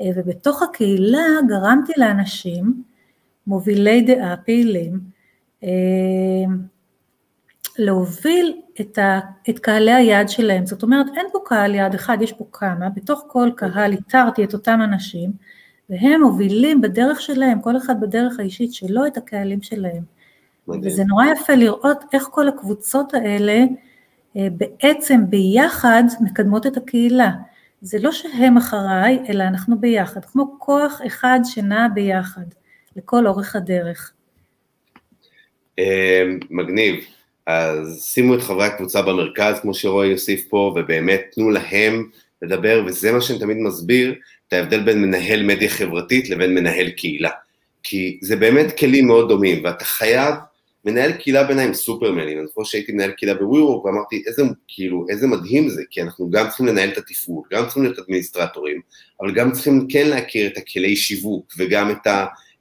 ובתוך 0.00 0.62
הקהילה 0.62 1.26
גרמתי 1.48 1.92
לאנשים, 1.96 2.82
מובילי 3.46 4.00
דעה 4.00 4.36
פעילים, 4.36 5.00
אה, 5.64 5.68
להוביל 7.78 8.60
את, 8.80 8.98
ה, 8.98 9.20
את 9.50 9.58
קהלי 9.58 9.92
היעד 9.92 10.28
שלהם, 10.28 10.66
זאת 10.66 10.82
אומרת 10.82 11.06
אין 11.16 11.26
פה 11.32 11.38
קהל 11.44 11.74
יעד 11.74 11.94
אחד, 11.94 12.18
יש 12.20 12.32
פה 12.32 12.44
כמה, 12.52 12.88
בתוך 12.88 13.24
כל 13.26 13.50
קהל 13.56 13.92
איתרתי 13.92 14.44
את 14.44 14.52
אותם 14.52 14.80
אנשים, 14.84 15.32
והם 15.90 16.22
מובילים 16.22 16.80
בדרך 16.80 17.20
שלהם, 17.20 17.60
כל 17.60 17.76
אחד 17.76 18.00
בדרך 18.00 18.38
האישית 18.38 18.74
שלו, 18.74 19.06
את 19.06 19.16
הקהלים 19.16 19.62
שלהם. 19.62 20.02
מדהים. 20.68 20.92
וזה 20.92 21.04
נורא 21.04 21.24
יפה 21.26 21.54
לראות 21.54 22.04
איך 22.12 22.28
כל 22.30 22.48
הקבוצות 22.48 23.14
האלה 23.14 23.64
אה, 24.36 24.48
בעצם 24.56 25.30
ביחד 25.30 26.02
מקדמות 26.20 26.66
את 26.66 26.76
הקהילה. 26.76 27.30
זה 27.82 27.98
לא 28.00 28.12
שהם 28.12 28.56
אחריי, 28.56 29.18
אלא 29.28 29.44
אנחנו 29.44 29.80
ביחד, 29.80 30.24
כמו 30.24 30.56
כוח 30.58 31.00
אחד 31.06 31.40
שנע 31.44 31.86
ביחד, 31.94 32.44
לכל 32.96 33.26
אורך 33.26 33.56
הדרך. 33.56 34.12
אמ, 35.78 36.38
מגניב. 36.50 37.04
אז 37.46 38.04
שימו 38.04 38.34
את 38.34 38.42
חברי 38.42 38.66
הקבוצה 38.66 39.02
במרכז, 39.02 39.60
כמו 39.60 39.74
שרועי 39.74 40.08
יוסיף 40.08 40.48
פה, 40.48 40.74
ובאמת 40.76 41.20
תנו 41.34 41.50
להם 41.50 42.10
לדבר, 42.42 42.82
וזה 42.86 43.12
מה 43.12 43.20
שאני 43.20 43.38
תמיד 43.38 43.56
מסביר, 43.56 44.14
את 44.48 44.52
ההבדל 44.52 44.82
בין 44.82 45.02
מנהל 45.02 45.42
מדיה 45.42 45.68
חברתית 45.68 46.30
לבין 46.30 46.54
מנהל 46.54 46.90
קהילה. 46.90 47.30
כי 47.82 48.18
זה 48.22 48.36
באמת 48.36 48.78
כלים 48.78 49.06
מאוד 49.06 49.28
דומים, 49.28 49.64
ואתה 49.64 49.84
חייב 49.84 50.34
מנהל 50.84 51.12
קהילה 51.12 51.44
בעיניי 51.44 51.74
סופרמנים, 51.74 52.38
אני 52.38 52.46
זוכר 52.46 52.64
שהייתי 52.64 52.92
מנהל 52.92 53.10
קהילה 53.10 53.34
בוויוורק 53.34 53.84
ואמרתי 53.84 54.22
איזה, 54.26 54.42
כאילו, 54.68 55.06
איזה 55.08 55.26
מדהים 55.26 55.68
זה, 55.68 55.82
כי 55.90 56.02
אנחנו 56.02 56.30
גם 56.30 56.48
צריכים 56.48 56.66
לנהל 56.66 56.88
את 56.88 56.98
התפעול, 56.98 57.44
גם 57.52 57.64
צריכים 57.64 57.82
להיות 57.82 57.98
אדמיניסטרטורים, 57.98 58.80
אבל 59.20 59.34
גם 59.34 59.52
צריכים 59.52 59.86
כן 59.88 60.08
להכיר 60.08 60.46
את 60.46 60.56
הכלי 60.56 60.96
שיווק 60.96 61.52
וגם 61.58 61.90
את 61.90 62.06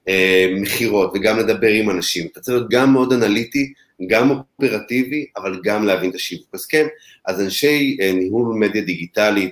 המכירות 0.07 1.11
וגם 1.15 1.39
לדבר 1.39 1.71
עם 1.71 1.89
אנשים, 1.89 2.27
אתה 2.31 2.39
צריך 2.39 2.57
להיות 2.57 2.71
גם 2.71 2.93
מאוד 2.93 3.13
אנליטי, 3.13 3.73
גם 4.07 4.31
אופרטיבי, 4.31 5.25
אבל 5.37 5.59
גם 5.63 5.85
להבין 5.85 6.09
את 6.09 6.15
השיווק. 6.15 6.47
אז 6.53 6.65
כן, 6.65 6.87
אז 7.25 7.41
אנשי 7.41 7.97
אה, 8.01 8.11
ניהול 8.11 8.55
מדיה 8.55 8.81
דיגיטלית 8.81 9.51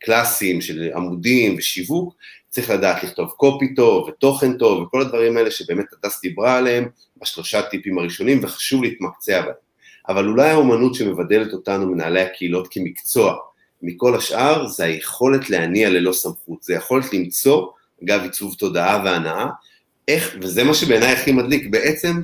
קלאסיים 0.00 0.60
של 0.60 0.90
עמודים 0.94 1.54
ושיווק, 1.58 2.14
צריך 2.50 2.70
לדעת 2.70 3.02
לכתוב 3.04 3.30
קופי 3.30 3.74
טוב 3.74 4.08
ותוכן 4.08 4.58
טוב 4.58 4.82
וכל 4.82 5.00
הדברים 5.00 5.36
האלה 5.36 5.50
שבאמת 5.50 5.86
הדס 5.92 6.20
דיברה 6.20 6.56
עליהם 6.56 6.88
בשלושה 7.22 7.62
טיפים 7.62 7.98
הראשונים 7.98 8.40
וחשוב 8.42 8.82
להתמקצע 8.82 9.40
בהם. 9.40 9.54
אבל 10.08 10.28
אולי 10.28 10.50
האומנות 10.50 10.94
שמבדלת 10.94 11.52
אותנו, 11.52 11.86
מנהלי 11.86 12.20
הקהילות, 12.20 12.68
כמקצוע, 12.70 13.36
מכל 13.82 14.16
השאר, 14.16 14.66
זה 14.66 14.84
היכולת 14.84 15.50
להניע 15.50 15.90
ללא 15.90 16.12
סמכות, 16.12 16.62
זה 16.62 16.74
יכולת 16.74 17.12
למצוא, 17.12 17.66
אגב 18.04 18.22
עיצוב 18.22 18.54
תודעה 18.54 19.02
והנאה, 19.04 19.46
איך, 20.08 20.36
וזה 20.42 20.64
מה 20.64 20.74
שבעיניי 20.74 21.12
הכי 21.12 21.32
מדליק, 21.32 21.66
בעצם 21.70 22.20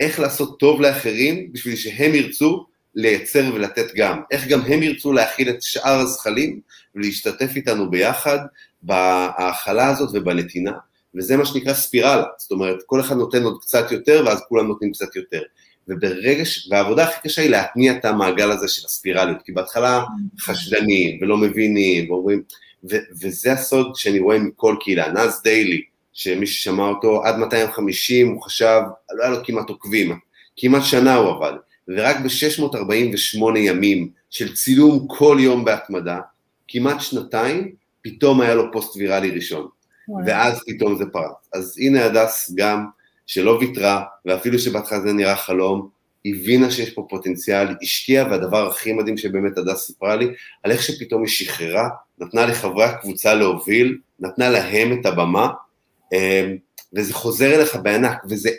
איך 0.00 0.20
לעשות 0.20 0.58
טוב 0.58 0.80
לאחרים 0.80 1.52
בשביל 1.52 1.76
שהם 1.76 2.14
ירצו 2.14 2.66
לייצר 2.94 3.50
ולתת 3.54 3.94
גם, 3.96 4.22
איך 4.30 4.46
גם 4.46 4.60
הם 4.60 4.82
ירצו 4.82 5.12
להכיל 5.12 5.48
את 5.50 5.62
שאר 5.62 5.98
הזכלים 5.98 6.60
ולהשתתף 6.94 7.56
איתנו 7.56 7.90
ביחד 7.90 8.38
בהאכלה 8.82 9.88
הזאת 9.88 10.10
ובנתינה, 10.12 10.72
וזה 11.14 11.36
מה 11.36 11.46
שנקרא 11.46 11.72
ספירלה, 11.72 12.24
זאת 12.38 12.50
אומרת, 12.50 12.76
כל 12.86 13.00
אחד 13.00 13.16
נותן 13.16 13.42
עוד 13.42 13.58
קצת 13.60 13.92
יותר 13.92 14.22
ואז 14.26 14.42
כולם 14.48 14.66
נותנים 14.66 14.92
קצת 14.92 15.16
יותר. 15.16 15.42
וברגע, 15.88 16.44
ש... 16.44 16.68
והעבודה 16.70 17.04
הכי 17.04 17.20
קשה 17.22 17.42
היא 17.42 17.50
להתניע 17.50 17.96
את 17.96 18.04
המעגל 18.04 18.50
הזה 18.50 18.68
של 18.68 18.86
הספירליות, 18.86 19.42
כי 19.44 19.52
בהתחלה 19.52 20.04
חשדנים 20.40 21.18
ולא 21.20 21.36
מבינים, 21.36 22.10
ואומרים, 22.10 22.42
ו... 22.90 22.96
וזה 23.22 23.52
הסוד 23.52 23.94
שאני 23.94 24.18
רואה 24.18 24.38
מכל 24.38 24.76
קהילה, 24.80 25.12
נאז 25.12 25.42
דיילי, 25.42 25.82
שמי 26.12 26.46
ששמע 26.46 26.88
אותו 26.88 27.24
עד 27.24 27.36
250 27.36 28.28
הוא 28.28 28.42
חשב, 28.42 28.80
לא 29.12 29.22
היה 29.22 29.30
לו 29.30 29.44
כמעט 29.44 29.68
עוקבים, 29.68 30.18
כמעט 30.56 30.82
שנה 30.84 31.14
הוא 31.14 31.30
עבד, 31.30 31.52
ורק 31.88 32.16
ב-648 32.16 33.58
ימים 33.58 34.10
של 34.30 34.54
צילום 34.54 35.06
כל 35.08 35.36
יום 35.40 35.64
בהתמדה, 35.64 36.18
כמעט 36.68 37.00
שנתיים, 37.00 37.72
פתאום 38.06 38.40
היה 38.40 38.54
לו 38.54 38.72
פוסט 38.72 38.96
ויראלי 38.96 39.30
ראשון, 39.30 39.68
ואז 40.26 40.60
פתאום 40.66 40.98
זה 40.98 41.04
פרץ. 41.12 41.48
אז 41.54 41.78
הנה 41.78 42.04
הדס 42.04 42.52
גם, 42.54 42.86
שלא 43.26 43.58
ויתרה, 43.60 44.02
ואפילו 44.26 44.58
שבהתחלה 44.58 45.00
זה 45.00 45.12
נראה 45.12 45.36
חלום, 45.36 45.88
הבינה 46.26 46.70
שיש 46.70 46.90
פה 46.90 47.06
פוטנציאל, 47.08 47.66
השקיעה, 47.82 48.30
והדבר 48.30 48.66
הכי 48.66 48.92
מדהים 48.92 49.16
שבאמת 49.16 49.58
הדס 49.58 49.86
סיפרה 49.86 50.16
לי, 50.16 50.26
על 50.62 50.70
איך 50.70 50.82
שפתאום 50.82 51.22
היא 51.22 51.30
שחררה, 51.30 51.88
נתנה 52.18 52.46
לחברי 52.46 52.84
הקבוצה 52.84 53.34
להוביל, 53.34 53.98
נתנה 54.20 54.48
להם 54.50 55.00
את 55.00 55.06
הבמה, 55.06 55.48
אמ, 56.12 56.56
וזה 56.92 57.14
חוזר 57.14 57.54
אליך 57.54 57.76
בענק, 57.76 58.22
וזה 58.28 58.50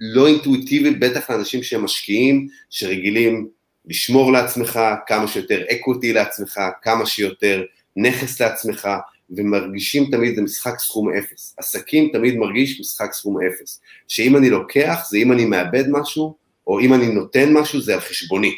לא 0.00 0.26
אינטואיטיבי, 0.26 0.90
בטח 0.90 1.30
לאנשים 1.30 1.62
שהם 1.62 1.84
משקיעים, 1.84 2.48
שרגילים 2.70 3.48
לשמור 3.86 4.32
לעצמך 4.32 4.80
כמה 5.06 5.28
שיותר 5.28 5.62
אקוטי 5.72 6.12
לעצמך, 6.12 6.60
כמה 6.82 7.06
שיותר 7.06 7.62
נכס 7.96 8.40
לעצמך, 8.40 8.88
ומרגישים 9.30 10.10
תמיד 10.10 10.36
זה 10.36 10.42
משחק 10.42 10.78
סכום 10.78 11.12
אפס. 11.12 11.54
עסקים 11.58 12.10
תמיד 12.12 12.36
מרגיש 12.36 12.80
משחק 12.80 13.12
סכום 13.12 13.36
אפס. 13.42 13.80
שאם 14.08 14.36
אני 14.36 14.50
לוקח, 14.50 15.06
זה 15.10 15.16
אם 15.18 15.32
אני 15.32 15.44
מאבד 15.44 15.84
משהו, 15.88 16.34
או 16.66 16.80
אם 16.80 16.94
אני 16.94 17.08
נותן 17.08 17.52
משהו, 17.52 17.80
זה 17.80 17.94
על 17.94 18.00
חשבוני. 18.00 18.54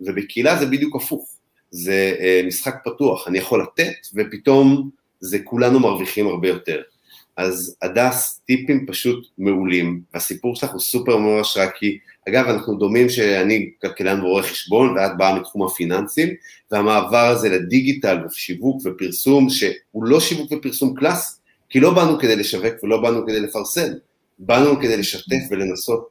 ובקהילה 0.00 0.58
זה 0.58 0.66
בדיוק 0.66 0.96
הפוך. 0.96 1.28
זה 1.70 2.16
אה, 2.20 2.42
משחק 2.46 2.74
פתוח, 2.84 3.28
אני 3.28 3.38
יכול 3.38 3.62
לתת, 3.62 4.06
ופתאום 4.14 4.90
זה 5.20 5.38
כולנו 5.44 5.80
מרוויחים 5.80 6.26
הרבה 6.26 6.48
יותר. 6.48 6.82
אז 7.36 7.76
הדס, 7.82 8.40
טיפים 8.46 8.86
פשוט 8.86 9.26
מעולים, 9.38 10.00
והסיפור 10.14 10.56
שלך 10.56 10.70
הוא 10.70 10.80
סופר 10.80 11.16
מאוד 11.16 11.40
השראה, 11.40 11.70
כי 11.70 11.98
אגב, 12.28 12.48
אנחנו 12.48 12.74
דומים 12.74 13.08
שאני 13.08 13.70
כלכלן 13.80 14.20
ורואה 14.20 14.42
חשבון, 14.42 14.96
ואת 14.96 15.16
באה 15.16 15.38
מתחום 15.38 15.62
הפיננסים, 15.62 16.28
והמעבר 16.70 17.26
הזה 17.26 17.48
לדיגיטל 17.48 18.18
ושיווק 18.26 18.82
ופרסום, 18.84 19.48
שהוא 19.50 20.04
לא 20.04 20.20
שיווק 20.20 20.52
ופרסום 20.52 20.94
קלאס, 20.94 21.40
כי 21.70 21.80
לא 21.80 21.94
באנו 21.94 22.18
כדי 22.18 22.36
לשווק 22.36 22.74
ולא 22.82 23.02
באנו 23.02 23.26
כדי 23.26 23.40
לפרסם, 23.40 23.88
באנו 24.38 24.80
כדי 24.80 24.96
לשתף 24.96 25.42
ולנסות 25.50 26.08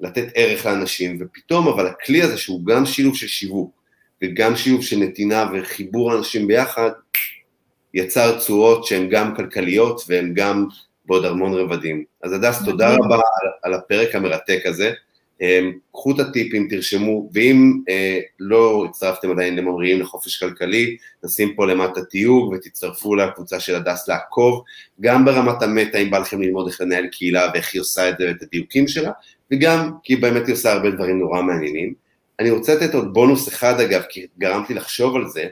לתת 0.00 0.26
ערך 0.34 0.66
לאנשים, 0.66 1.18
ופתאום, 1.20 1.68
אבל 1.68 1.86
הכלי 1.86 2.22
הזה 2.22 2.38
שהוא 2.38 2.66
גם 2.66 2.86
שילוב 2.86 3.16
של 3.16 3.26
שיווק, 3.26 3.70
וגם 4.22 4.56
שילוב 4.56 4.82
של 4.82 4.98
נתינה 4.98 5.50
וחיבור 5.52 6.18
אנשים 6.18 6.46
ביחד, 6.46 6.90
יצר 7.94 8.38
תשואות 8.38 8.84
שהן 8.84 9.08
גם 9.08 9.36
כלכליות 9.36 10.02
והן 10.08 10.34
גם 10.34 10.66
בעוד 11.06 11.24
המון 11.24 11.54
רבדים. 11.54 12.04
אז 12.22 12.32
הדס, 12.32 12.64
תודה 12.64 12.94
רבה 12.94 13.14
על, 13.14 13.48
על 13.62 13.74
הפרק 13.74 14.14
המרתק 14.14 14.60
הזה. 14.64 14.92
אמ, 15.40 15.72
קחו 15.92 16.14
את 16.14 16.18
הטיפים, 16.18 16.68
תרשמו, 16.70 17.30
ואם 17.32 17.80
אה, 17.88 18.20
לא 18.40 18.86
הצטרפתם 18.88 19.30
עדיין 19.30 19.56
לממריאים 19.56 20.00
לחופש 20.00 20.38
כלכלי, 20.38 20.96
נשים 21.24 21.54
פה 21.54 21.66
למטה 21.66 22.04
תיוג 22.04 22.52
ותצטרפו 22.52 23.14
לקבוצה 23.14 23.60
של 23.60 23.74
הדס 23.74 24.08
לעקוב, 24.08 24.62
גם 25.00 25.24
ברמת 25.24 25.62
המטה, 25.62 25.98
אם 25.98 26.10
בא 26.10 26.18
לכם 26.18 26.42
ללמוד 26.42 26.66
איך 26.66 26.80
לנהל 26.80 27.06
קהילה 27.06 27.50
ואיך 27.52 27.70
היא 27.74 27.80
עושה 27.80 28.08
את 28.08 28.14
זה 28.18 28.26
ואת 28.26 28.42
הדיוקים 28.42 28.88
שלה, 28.88 29.10
וגם 29.52 29.90
כי 30.02 30.16
באמת 30.16 30.46
היא 30.46 30.52
עושה 30.52 30.72
הרבה 30.72 30.90
דברים 30.90 31.18
נורא 31.18 31.42
מעניינים. 31.42 31.94
אני 32.40 32.50
רוצה 32.50 32.74
לתת 32.74 32.94
עוד 32.94 33.12
בונוס 33.12 33.48
אחד 33.48 33.80
אגב, 33.80 34.02
כי 34.08 34.26
גרמתי 34.38 34.74
לחשוב 34.74 35.16
על 35.16 35.28
זה, 35.28 35.46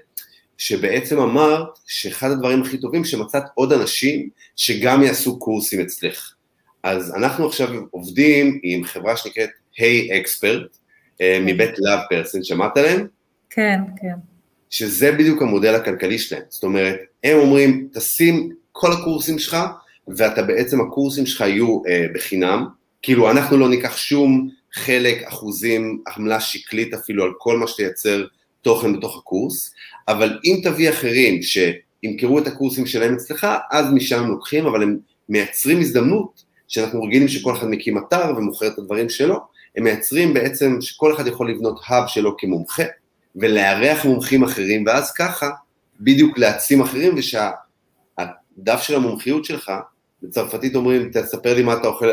שבעצם 0.59 1.19
אמרת 1.19 1.79
שאחד 1.87 2.31
הדברים 2.31 2.63
הכי 2.63 2.79
טובים 2.79 3.05
שמצאת 3.05 3.43
עוד 3.55 3.73
אנשים 3.73 4.29
שגם 4.57 5.03
יעשו 5.03 5.39
קורסים 5.39 5.81
אצלך. 5.81 6.35
אז 6.83 7.15
אנחנו 7.15 7.47
עכשיו 7.47 7.69
עובדים 7.91 8.61
עם 8.63 8.85
חברה 8.85 9.17
שנקראת 9.17 9.51
היי 9.77 10.11
hey 10.11 10.21
אקספרט, 10.21 10.79
אה, 11.21 11.39
מבית 11.47 11.71
לאב 11.79 12.01
פרסן, 12.11 12.45
שמעת 12.45 12.77
עליהם? 12.77 13.07
כן, 13.51 13.81
כן. 14.01 14.15
שזה 14.71 15.13
בדיוק 15.13 15.43
המודל 15.43 15.75
הכלכלי 15.75 16.19
שלהם, 16.19 16.43
זאת 16.49 16.65
אומרת, 16.65 17.01
הם 17.25 17.39
אומרים, 17.39 17.89
תשים 17.93 18.51
כל 18.73 18.93
הקורסים 18.93 19.39
שלך, 19.39 19.57
ואתה 20.09 20.43
בעצם, 20.43 20.81
הקורסים 20.81 21.27
שלך 21.27 21.41
יהיו 21.41 21.83
אה, 21.89 22.07
בחינם, 22.15 22.67
כאילו 23.03 23.31
אנחנו 23.31 23.57
לא 23.57 23.69
ניקח 23.69 23.97
שום 23.97 24.51
חלק, 24.73 25.23
אחוזים, 25.23 26.03
עמלה 26.17 26.41
שקלית 26.41 26.95
אפילו 26.95 27.25
על 27.25 27.31
כל 27.39 27.59
מה 27.59 27.67
שתייצר 27.67 28.25
תוכן 28.63 28.97
בתוך 28.97 29.19
הקורס, 29.19 29.75
אבל 30.09 30.39
אם 30.45 30.61
תביא 30.65 30.91
אחרים 30.91 31.41
שימכרו 31.43 32.39
את 32.39 32.47
הקורסים 32.47 32.87
שלהם 32.87 33.15
אצלך, 33.15 33.47
אז 33.71 33.93
משם 33.93 34.27
לוקחים, 34.27 34.67
אבל 34.67 34.83
הם 34.83 34.99
מייצרים 35.29 35.81
הזדמנות 35.81 36.45
שאנחנו 36.69 37.03
רגילים 37.03 37.29
שכל 37.29 37.57
אחד 37.57 37.67
מקים 37.69 37.99
אתר 37.99 38.33
ומוכר 38.37 38.67
את 38.67 38.79
הדברים 38.79 39.09
שלו, 39.09 39.39
הם 39.77 39.85
מייצרים 39.85 40.35
בעצם 40.35 40.81
שכל 40.81 41.15
אחד 41.15 41.27
יכול 41.27 41.51
לבנות 41.51 41.81
האב 41.87 42.07
שלו 42.07 42.37
כמומחה 42.37 42.83
ולארח 43.37 44.05
מומחים 44.05 44.45
אחרים, 44.45 44.87
ואז 44.87 45.13
ככה 45.13 45.51
בדיוק 46.01 46.39
להעצים 46.39 46.81
אחרים 46.81 47.15
ושהדף 47.17 48.83
של 48.83 48.95
המומחיות 48.95 49.45
שלך, 49.45 49.73
בצרפתית 50.23 50.75
אומרים, 50.75 51.11
תספר 51.13 51.55
לי 51.55 51.63
מה 51.63 51.73
אתה 51.73 51.89
אוכל, 51.89 52.07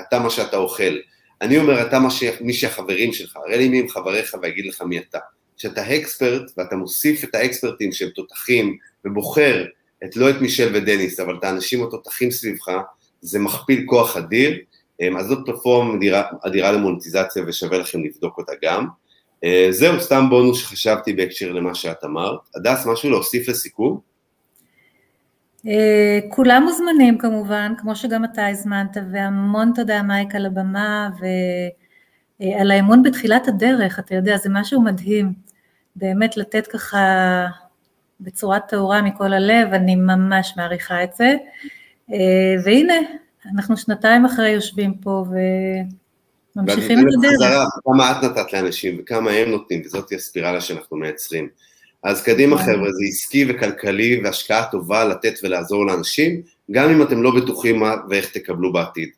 אתה 0.00 0.18
מה 0.18 0.30
שאתה 0.30 0.56
אוכל. 0.56 0.96
אני 1.40 1.58
אומר, 1.58 1.82
אתה 1.82 1.98
מה 1.98 2.10
ש... 2.10 2.24
מי 2.40 2.52
שהחברים 2.52 3.12
שלך, 3.12 3.36
הרי 3.36 3.58
לי 3.58 3.68
מי 3.68 3.80
הם 3.80 3.88
חבריך 3.88 4.36
ויגיד 4.42 4.66
לך 4.66 4.82
מי 4.82 4.98
אתה. 4.98 5.18
כשאתה 5.60 5.96
אקספרט 5.96 6.50
ואתה 6.56 6.76
מוסיף 6.76 7.24
את 7.24 7.34
האקספרטים 7.34 7.92
שהם 7.92 8.08
תותחים 8.08 8.76
ובוחר 9.04 9.64
את 10.04 10.16
לא 10.16 10.30
את 10.30 10.40
מישל 10.40 10.70
ודניס, 10.74 11.20
אבל 11.20 11.36
את 11.38 11.44
האנשים 11.44 11.82
התותחים 11.84 12.30
סביבך, 12.30 12.70
זה 13.20 13.38
מכפיל 13.38 13.84
כוח 13.86 14.16
אדיר, 14.16 14.58
אמ, 15.00 15.16
אז 15.16 15.26
זאת 15.26 15.46
פלטפורמה 15.46 15.94
אדירה, 15.94 16.22
אדירה 16.46 16.72
למוניטיזציה 16.72 17.42
ושווה 17.46 17.78
לכם 17.78 18.04
לבדוק 18.04 18.38
אותה 18.38 18.52
גם. 18.62 18.86
אה, 19.44 19.68
זהו, 19.70 20.00
סתם 20.00 20.26
בונוס 20.30 20.58
שחשבתי 20.60 21.12
בהקשר 21.12 21.52
למה 21.52 21.74
שאת 21.74 22.04
אמרת. 22.04 22.40
הדס, 22.54 22.86
משהו 22.86 23.10
להוסיף 23.10 23.48
לסיכום? 23.48 24.00
אה, 25.66 26.18
כולם 26.28 26.62
מוזמנים 26.62 27.18
כמובן, 27.18 27.72
כמו 27.78 27.96
שגם 27.96 28.24
אתה 28.24 28.48
הזמנת, 28.48 28.96
והמון 29.12 29.72
תודה 29.74 30.02
מייק 30.02 30.34
על 30.34 30.46
הבמה 30.46 31.08
ועל 32.40 32.70
האמון 32.70 33.02
בתחילת 33.02 33.48
הדרך, 33.48 33.98
אתה 33.98 34.14
יודע, 34.14 34.36
זה 34.36 34.48
משהו 34.52 34.82
מדהים. 34.82 35.49
באמת 35.96 36.36
לתת 36.36 36.66
ככה 36.66 36.98
בצורה 38.20 38.60
טהורה 38.60 39.02
מכל 39.02 39.32
הלב, 39.32 39.72
אני 39.72 39.96
ממש 39.96 40.54
מעריכה 40.56 41.04
את 41.04 41.14
זה. 41.14 41.34
אה, 42.12 42.62
והנה, 42.64 42.94
אנחנו 43.54 43.76
שנתיים 43.76 44.24
אחרי 44.24 44.50
יושבים 44.50 44.94
פה 44.94 45.24
וממשיכים 46.56 46.98
את 46.98 47.04
הדרך. 47.18 47.68
כמה 47.84 48.10
את 48.10 48.24
נתת 48.24 48.52
לאנשים 48.52 48.96
וכמה 49.00 49.30
הם 49.30 49.50
נותנים, 49.50 49.82
וזאת 49.84 50.12
הספירלה 50.12 50.60
שאנחנו 50.60 50.96
מייצרים. 50.96 51.48
אז 52.02 52.22
קדימה 52.22 52.58
כן. 52.58 52.62
חבר'ה, 52.62 52.92
זה 52.92 53.04
עסקי 53.08 53.46
וכלכלי 53.48 54.20
והשקעה 54.24 54.70
טובה 54.70 55.04
לתת 55.04 55.34
ולעזור 55.42 55.86
לאנשים, 55.86 56.42
גם 56.70 56.90
אם 56.90 57.02
אתם 57.02 57.22
לא 57.22 57.30
בטוחים 57.36 57.80
מה 57.80 57.94
ואיך 58.08 58.30
תקבלו 58.32 58.72
בעתיד. 58.72 59.08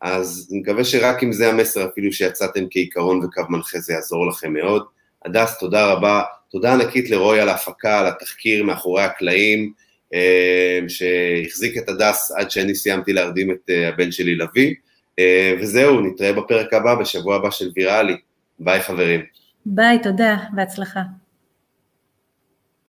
אז 0.00 0.48
אני 0.50 0.60
מקווה 0.60 0.84
שרק 0.84 1.22
אם 1.22 1.32
זה 1.32 1.48
המסר 1.48 1.88
אפילו 1.88 2.12
שיצאתם 2.12 2.64
כעיקרון 2.70 3.24
וקו 3.24 3.42
מנחה 3.48 3.78
זה 3.78 3.92
יעזור 3.92 4.28
לכם 4.28 4.52
מאוד. 4.52 4.84
הדס, 5.24 5.58
תודה 5.58 5.92
רבה. 5.92 6.22
תודה 6.50 6.72
ענקית 6.72 7.10
לרועי 7.10 7.40
על 7.40 7.48
ההפקה, 7.48 8.00
על 8.00 8.06
התחקיר 8.06 8.64
מאחורי 8.64 9.02
הקלעים, 9.02 9.72
אה, 10.14 10.80
שהחזיק 10.88 11.78
את 11.78 11.88
הדס 11.88 12.32
עד 12.36 12.50
שאני 12.50 12.74
סיימתי 12.74 13.12
להרדים 13.12 13.50
את 13.50 13.70
אה, 13.70 13.88
הבן 13.88 14.12
שלי 14.12 14.34
לביא. 14.34 14.74
אה, 15.18 15.54
וזהו, 15.60 16.00
נתראה 16.00 16.32
בפרק 16.32 16.74
הבא, 16.74 16.94
בשבוע 16.94 17.36
הבא 17.36 17.50
של 17.50 17.70
ויראלי. 17.76 18.16
ביי 18.58 18.80
חברים. 18.80 19.20
ביי, 19.66 19.98
תודה, 20.02 20.36
בהצלחה. 20.52 21.00